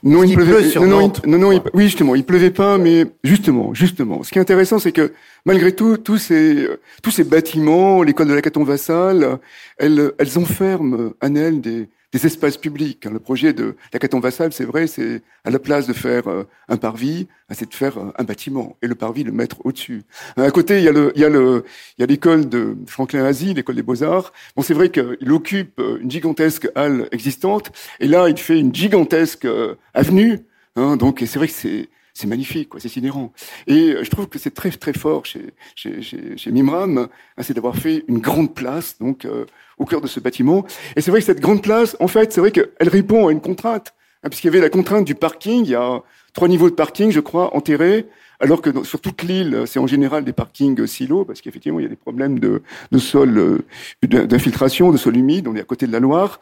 non, 0.02 0.22
il, 0.22 0.34
pleuvait. 0.34 0.68
sur 0.68 0.82
non, 0.86 1.12
non, 1.26 1.38
non, 1.38 1.62
oui 1.74 1.84
justement, 1.84 2.14
il 2.14 2.24
pleuvait 2.24 2.50
pas, 2.50 2.78
mais 2.78 3.06
justement, 3.22 3.74
justement. 3.74 4.22
Ce 4.22 4.30
qui 4.30 4.38
est 4.38 4.42
intéressant, 4.42 4.78
c'est 4.78 4.92
que 4.92 5.12
malgré 5.44 5.74
tout, 5.74 5.96
tous 5.96 6.18
ces 6.18 6.68
tous 7.02 7.10
ces 7.10 7.24
bâtiments, 7.24 8.02
l'école 8.02 8.28
de 8.28 8.34
la 8.34 8.42
Caton 8.42 8.64
Vassal, 8.64 9.38
elles, 9.78 10.12
elles 10.18 10.38
enferment 10.38 11.12
en 11.22 11.34
elles 11.34 11.60
des 11.60 11.88
des 12.14 12.26
espaces 12.26 12.56
publics. 12.56 13.04
Le 13.06 13.18
projet 13.18 13.52
de 13.52 13.74
la 13.92 13.98
Caton 13.98 14.20
Vassal, 14.20 14.52
c'est 14.52 14.64
vrai, 14.64 14.86
c'est 14.86 15.22
à 15.44 15.50
la 15.50 15.58
place 15.58 15.88
de 15.88 15.92
faire 15.92 16.28
euh, 16.28 16.44
un 16.68 16.76
parvis, 16.76 17.26
c'est 17.50 17.68
de 17.68 17.74
faire 17.74 17.98
euh, 17.98 18.12
un 18.16 18.22
bâtiment 18.22 18.76
et 18.82 18.86
le 18.86 18.94
parvis 18.94 19.24
le 19.24 19.32
mettre 19.32 19.56
au-dessus. 19.66 20.04
À 20.36 20.50
côté, 20.52 20.78
il 20.78 20.84
y 20.84 22.04
a 22.04 22.06
l'école 22.06 22.48
de 22.48 22.76
Franklin 22.86 23.24
Asie, 23.24 23.52
l'école 23.52 23.74
des 23.74 23.82
Beaux-Arts. 23.82 24.32
Bon, 24.54 24.62
c'est 24.62 24.74
vrai 24.74 24.90
qu'il 24.90 25.32
occupe 25.32 25.80
euh, 25.80 25.98
une 26.00 26.10
gigantesque 26.10 26.70
halle 26.76 27.08
existante 27.10 27.72
et 27.98 28.06
là, 28.06 28.28
il 28.28 28.38
fait 28.38 28.60
une 28.60 28.72
gigantesque 28.72 29.48
avenue. 29.92 30.38
Hein, 30.76 30.96
donc, 30.96 31.18
c'est 31.26 31.38
vrai 31.38 31.48
que 31.48 31.52
c'est 31.52 31.88
c'est 32.14 32.28
magnifique, 32.28 32.68
quoi, 32.68 32.80
c'est 32.80 32.88
sidérant. 32.88 33.32
Et 33.66 33.96
je 34.00 34.08
trouve 34.08 34.28
que 34.28 34.38
c'est 34.38 34.54
très 34.54 34.70
très 34.70 34.92
fort 34.92 35.26
chez 35.26 35.52
chez, 35.74 36.00
chez, 36.00 36.36
chez 36.36 36.52
Mimram, 36.52 36.98
hein, 36.98 37.42
c'est 37.42 37.54
d'avoir 37.54 37.76
fait 37.76 38.04
une 38.06 38.20
grande 38.20 38.54
place 38.54 38.96
donc 39.00 39.24
euh, 39.24 39.46
au 39.78 39.84
cœur 39.84 40.00
de 40.00 40.06
ce 40.06 40.20
bâtiment. 40.20 40.64
Et 40.94 41.00
c'est 41.00 41.10
vrai 41.10 41.20
que 41.20 41.26
cette 41.26 41.40
grande 41.40 41.60
place, 41.60 41.96
en 41.98 42.06
fait, 42.08 42.32
c'est 42.32 42.40
vrai 42.40 42.52
qu'elle 42.52 42.88
répond 42.88 43.26
à 43.26 43.32
une 43.32 43.40
contrainte, 43.40 43.94
hein, 44.22 44.28
puisqu'il 44.28 44.46
y 44.46 44.50
avait 44.50 44.60
la 44.60 44.70
contrainte 44.70 45.04
du 45.04 45.16
parking. 45.16 45.64
Il 45.64 45.70
y 45.70 45.74
a 45.74 46.02
trois 46.32 46.46
niveaux 46.46 46.70
de 46.70 46.76
parking, 46.76 47.10
je 47.10 47.20
crois, 47.20 47.54
enterrés. 47.56 48.06
Alors 48.40 48.60
que 48.60 48.84
sur 48.84 49.00
toute 49.00 49.22
l'île, 49.22 49.62
c'est 49.66 49.78
en 49.78 49.86
général 49.86 50.24
des 50.24 50.32
parkings 50.32 50.86
silos, 50.86 51.24
parce 51.24 51.40
qu'effectivement, 51.40 51.80
il 51.80 51.84
y 51.84 51.86
a 51.86 51.88
des 51.88 51.96
problèmes 51.96 52.38
de, 52.38 52.62
de 52.92 52.98
sol, 52.98 53.38
euh, 53.38 53.58
d'infiltration, 54.02 54.92
de 54.92 54.98
sol 54.98 55.16
humide. 55.16 55.48
On 55.48 55.56
est 55.56 55.60
à 55.60 55.64
côté 55.64 55.86
de 55.86 55.92
la 55.92 56.00
Loire. 56.00 56.40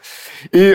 Et, 0.52 0.74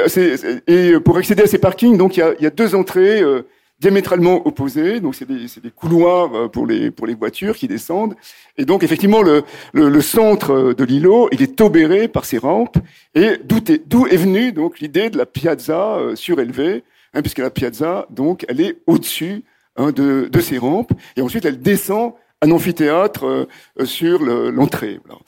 et 0.68 1.00
pour 1.00 1.18
accéder 1.18 1.44
à 1.44 1.48
ces 1.48 1.58
parkings, 1.60 1.98
donc 1.98 2.18
il 2.18 2.22
y 2.22 2.24
a, 2.24 2.34
il 2.40 2.44
y 2.44 2.48
a 2.48 2.52
deux 2.52 2.74
entrées. 2.74 3.22
Euh, 3.22 3.44
diamétralement 3.80 4.46
opposés. 4.48 5.00
Donc 5.00 5.16
c'est 5.16 5.28
des, 5.28 5.46
des, 5.62 5.72
couloirs 5.72 6.34
euh, 6.36 6.48
pour 6.48 6.66
les 6.66 6.92
pour 6.92 7.08
les 7.08 7.16
voitures 7.16 7.56
qui 7.56 7.68
descendent. 7.68 8.16
Et 8.58 8.66
donc 8.66 8.84
effectivement 8.84 9.22
le 9.22 9.44
le, 9.74 9.90
le 9.90 10.02
centre 10.02 10.74
de 10.74 10.84
l'îlot 10.84 11.30
il 11.32 11.42
est 11.42 11.56
tobéré 11.56 12.08
par 12.08 12.26
ces 12.26 12.38
rampes. 12.38 12.78
Et 13.16 13.38
d'où 13.44 13.58
est 13.58 14.14
est 14.14 14.18
venue 14.18 14.52
donc 14.52 14.80
l'idée 14.80 15.10
de 15.10 15.18
la 15.18 15.26
piazza 15.26 15.96
euh, 15.98 16.16
surélevée, 16.16 16.84
hein, 17.14 17.22
puisque 17.22 17.40
la 17.40 17.50
piazza 17.50 18.08
donc 18.10 18.46
elle 18.48 18.62
est 18.62 18.78
au-dessus 18.88 19.44
hein, 19.76 19.92
de 19.92 20.30
de 20.32 20.40
ces 20.40 20.58
rampes 20.58 20.94
et 21.16 21.22
ensuite 21.22 21.46
elle 21.46 21.60
descend 21.62 22.14
un 22.42 22.52
amphithéâtre 22.52 23.26
euh, 23.26 23.86
sur 23.86 24.22
l'entrée. 24.22 25.00
voilà. 25.06 25.20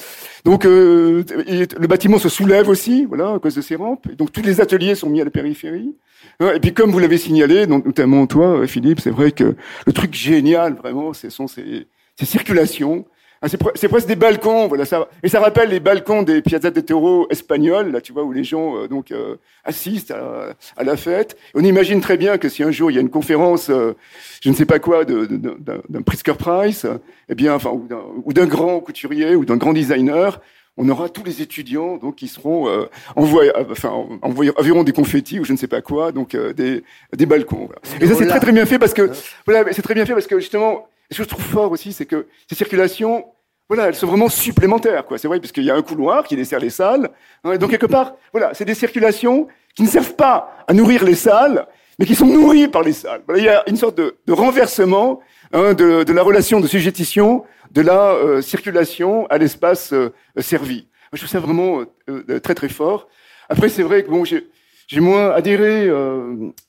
Donc 0.46 0.66
euh, 0.66 1.24
le 1.48 1.88
bâtiment 1.88 2.20
se 2.20 2.30
soulève 2.30 2.70
aussi, 2.70 3.06
voilà, 3.06 3.34
à 3.34 3.40
cause 3.40 3.56
de 3.56 3.62
ces 3.62 3.76
rampes. 3.76 4.08
Et 4.12 4.16
donc 4.16 4.32
tous 4.32 4.42
les 4.42 4.62
ateliers 4.62 4.96
sont 4.96 5.10
mis 5.10 5.22
à 5.22 5.26
la 5.26 5.32
périphérie. 5.32 5.96
Hein, 6.40 6.52
et 6.54 6.60
puis 6.60 6.74
comme 6.74 6.92
vous 6.92 7.00
l'avez 7.00 7.18
signalé, 7.18 7.66
notamment 7.68 8.28
toi, 8.28 8.68
Philippe, 8.68 9.00
c'est 9.00 9.10
vrai 9.10 9.32
que 9.32 9.56
le 9.86 9.94
truc 9.94 10.14
génial, 10.14 10.76
vraiment, 10.76 11.14
ce 11.14 11.30
sont 11.30 11.48
ces, 11.48 11.88
ces 12.18 12.26
circulations 12.26 13.06
ah, 13.42 13.48
c'est 13.48 13.88
presque 13.88 14.08
des 14.08 14.18
balcons, 14.18 14.68
voilà 14.68 14.84
ça. 14.84 15.08
Et 15.24 15.30
ça 15.30 15.40
rappelle 15.40 15.70
les 15.70 15.80
balcons 15.80 16.24
des 16.24 16.42
Piazza 16.42 16.72
de 16.72 16.82
Toro 16.82 17.26
espagnols, 17.30 17.90
là, 17.90 18.02
tu 18.02 18.12
vois, 18.12 18.24
où 18.24 18.34
les 18.34 18.44
gens 18.44 18.76
euh, 18.76 18.88
donc 18.90 19.12
euh, 19.12 19.38
assistent 19.64 20.12
à, 20.12 20.56
à, 20.76 20.84
la 20.84 20.98
fête. 20.98 21.38
On 21.56 21.64
imagine 21.64 22.02
très 22.02 22.18
bien 22.18 22.38
que 22.38 22.50
si 22.50 22.64
un 22.64 22.72
jour 22.72 22.92
il 22.92 22.96
y 22.96 22.98
a 22.98 23.02
une 23.02 23.10
conférence, 23.10 23.70
euh, 23.70 23.96
je 24.42 24.50
ne 24.50 24.56
sais 24.56 24.66
pas 24.66 24.80
quoi, 24.80 25.06
d'un 25.06 26.02
Pritzker 26.06 26.36
Price, 26.36 26.86
eh 27.30 27.36
bien, 27.36 27.54
enfin, 27.54 27.72
ou 27.72 28.34
d'un 28.34 28.46
grand 28.46 28.82
couturier 28.82 29.36
ou 29.36 29.46
d'un 29.46 29.58
grand 29.58 29.72
designer, 29.72 30.42
on 30.76 30.90
aura 30.90 31.08
tous 31.08 31.24
les 31.24 31.42
étudiants 31.42 31.96
donc 31.96 32.16
qui 32.16 32.28
seront 32.28 32.68
envoyés, 33.16 33.52
enfin 33.70 33.92
envoyés, 34.22 34.52
environ 34.58 34.84
des 34.84 34.94
confettis 34.94 35.40
ou 35.40 35.46
je 35.46 35.54
ne 35.54 35.58
sais 35.58 35.68
pas 35.68 35.82
quoi, 35.82 36.12
donc 36.12 36.36
des, 36.36 36.84
des 37.16 37.26
balcons. 37.26 37.68
Voilà. 37.68 37.82
Et 38.02 38.08
ça 38.08 38.16
c'est 38.16 38.28
très 38.28 38.40
très 38.40 38.52
bien 38.54 38.66
fait 38.66 38.80
parce 38.80 38.94
que 38.94 39.12
voilà, 39.46 39.72
c'est 39.74 39.82
très 39.82 39.94
bien 39.94 40.06
fait 40.06 40.14
parce 40.14 40.28
que 40.28 40.40
justement 40.40 40.88
ce 41.12 41.18
que 41.18 41.24
je 41.24 41.30
trouve 41.30 41.44
fort 41.44 41.72
aussi, 41.72 41.92
c'est 41.92 42.06
que 42.06 42.28
ces 42.48 42.56
circulations, 42.56 43.26
voilà, 43.68 43.88
elles 43.88 43.96
sont 43.96 44.08
vraiment 44.08 44.30
supplémentaires, 44.30 45.06
quoi. 45.06 45.18
C'est 45.18 45.28
vrai, 45.28 45.40
parce 45.40 45.52
qu'il 45.52 45.64
y 45.64 45.72
a 45.72 45.76
un 45.76 45.82
couloir 45.82 46.24
qui 46.24 46.36
dessert 46.36 46.60
les 46.60 46.70
salles. 46.70 47.10
Hein, 47.44 47.58
donc 47.58 47.72
quelque 47.72 47.86
part, 47.86 48.16
voilà, 48.32 48.54
c'est 48.54 48.66
des 48.66 48.76
circulations 48.76 49.48
qui 49.76 49.84
ne 49.84 49.88
servent 49.88 50.16
pas 50.16 50.52
à 50.68 50.74
nourrir 50.74 51.04
les 51.04 51.16
salles, 51.16 51.68
mais 51.98 52.06
qui 52.06 52.16
sont 52.16 52.26
nourries 52.26 52.68
par 52.68 52.84
les 52.84 52.94
salles. 52.94 53.22
Il 53.36 53.44
y 53.44 53.50
a 53.50 53.64
une 53.68 53.76
sorte 53.76 53.98
de, 53.98 54.16
renversement 54.30 55.20
hein, 55.52 55.74
de, 55.74 56.14
la 56.14 56.24
relation 56.24 56.60
de 56.60 56.68
sujétition 56.68 57.44
de 57.72 57.82
la 57.82 58.14
euh, 58.14 58.42
circulation 58.42 59.28
à 59.28 59.38
l'espace 59.38 59.94
euh, 59.94 60.12
servi. 60.38 60.88
Je 61.14 61.20
trouve 61.20 61.30
ça 61.30 61.40
vraiment 61.40 61.84
euh, 62.10 62.40
très 62.40 62.56
très 62.56 62.70
fort. 62.70 63.08
Après, 63.48 63.70
c'est 63.70 63.84
vrai 63.84 64.04
que 64.04 64.10
bon, 64.10 64.26
j'ai 64.26 65.00
moins 65.00 65.32
adhéré 65.32 65.90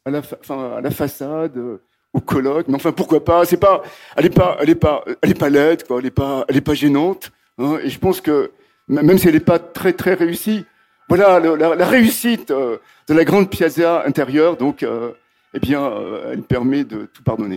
à 0.05 0.11
la 0.11 0.91
façade 0.91 1.81
au 2.13 2.21
colloque. 2.21 2.69
Mais 2.69 2.75
enfin, 2.75 2.93
pourquoi 2.93 3.25
pas 3.25 3.45
C'est 3.45 3.57
pas, 3.57 3.83
elle 4.17 4.27
est 4.27 4.31
pas, 4.31 4.57
elle 4.61 4.71
est 4.71 4.75
pas, 4.75 5.05
elle 5.23 5.31
est 5.31 5.39
pas 5.39 5.51
laide, 5.51 5.87
quoi. 5.87 5.99
Elle 6.01 6.07
est 6.07 6.11
pas, 6.11 6.45
elle 6.49 6.57
est 6.57 6.61
pas 6.61 6.75
gênante. 6.75 7.31
Hein, 7.59 7.79
et 7.83 7.91
je 7.91 7.99
pense 7.99 8.21
que 8.21 8.51
même 8.89 9.19
si 9.19 9.29
elle 9.29 9.35
n'est 9.35 9.41
pas 9.41 9.59
très 9.59 9.93
très 9.93 10.15
réussie, 10.15 10.65
voilà, 11.09 11.41
la, 11.41 11.87
réussite 11.87 12.53
euh, 12.53 12.77
de 13.09 13.15
la 13.15 13.25
grande 13.25 13.51
piazza 13.51 14.05
intérieure, 14.07 14.57
donc, 14.57 14.85
euh, 14.85 15.11
eh 15.55 15.59
bien, 15.59 15.83
euh, 15.83 16.33
elle 16.33 16.43
permet 16.43 16.85
de 16.85 17.07
tout 17.13 17.25
pardonner. 17.25 17.57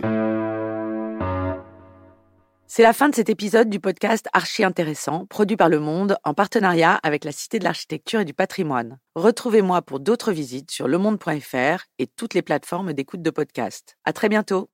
C'est 2.76 2.82
la 2.82 2.92
fin 2.92 3.08
de 3.08 3.14
cet 3.14 3.28
épisode 3.28 3.70
du 3.70 3.78
podcast 3.78 4.28
Archi 4.32 4.64
Intéressant, 4.64 5.26
produit 5.26 5.56
par 5.56 5.68
Le 5.68 5.78
Monde 5.78 6.16
en 6.24 6.34
partenariat 6.34 6.98
avec 7.04 7.22
la 7.24 7.30
Cité 7.30 7.60
de 7.60 7.64
l'Architecture 7.64 8.18
et 8.18 8.24
du 8.24 8.34
Patrimoine. 8.34 8.98
Retrouvez-moi 9.14 9.80
pour 9.80 10.00
d'autres 10.00 10.32
visites 10.32 10.72
sur 10.72 10.88
lemonde.fr 10.88 11.84
et 12.00 12.08
toutes 12.08 12.34
les 12.34 12.42
plateformes 12.42 12.92
d'écoute 12.92 13.22
de 13.22 13.30
podcast. 13.30 13.96
À 14.04 14.12
très 14.12 14.28
bientôt. 14.28 14.70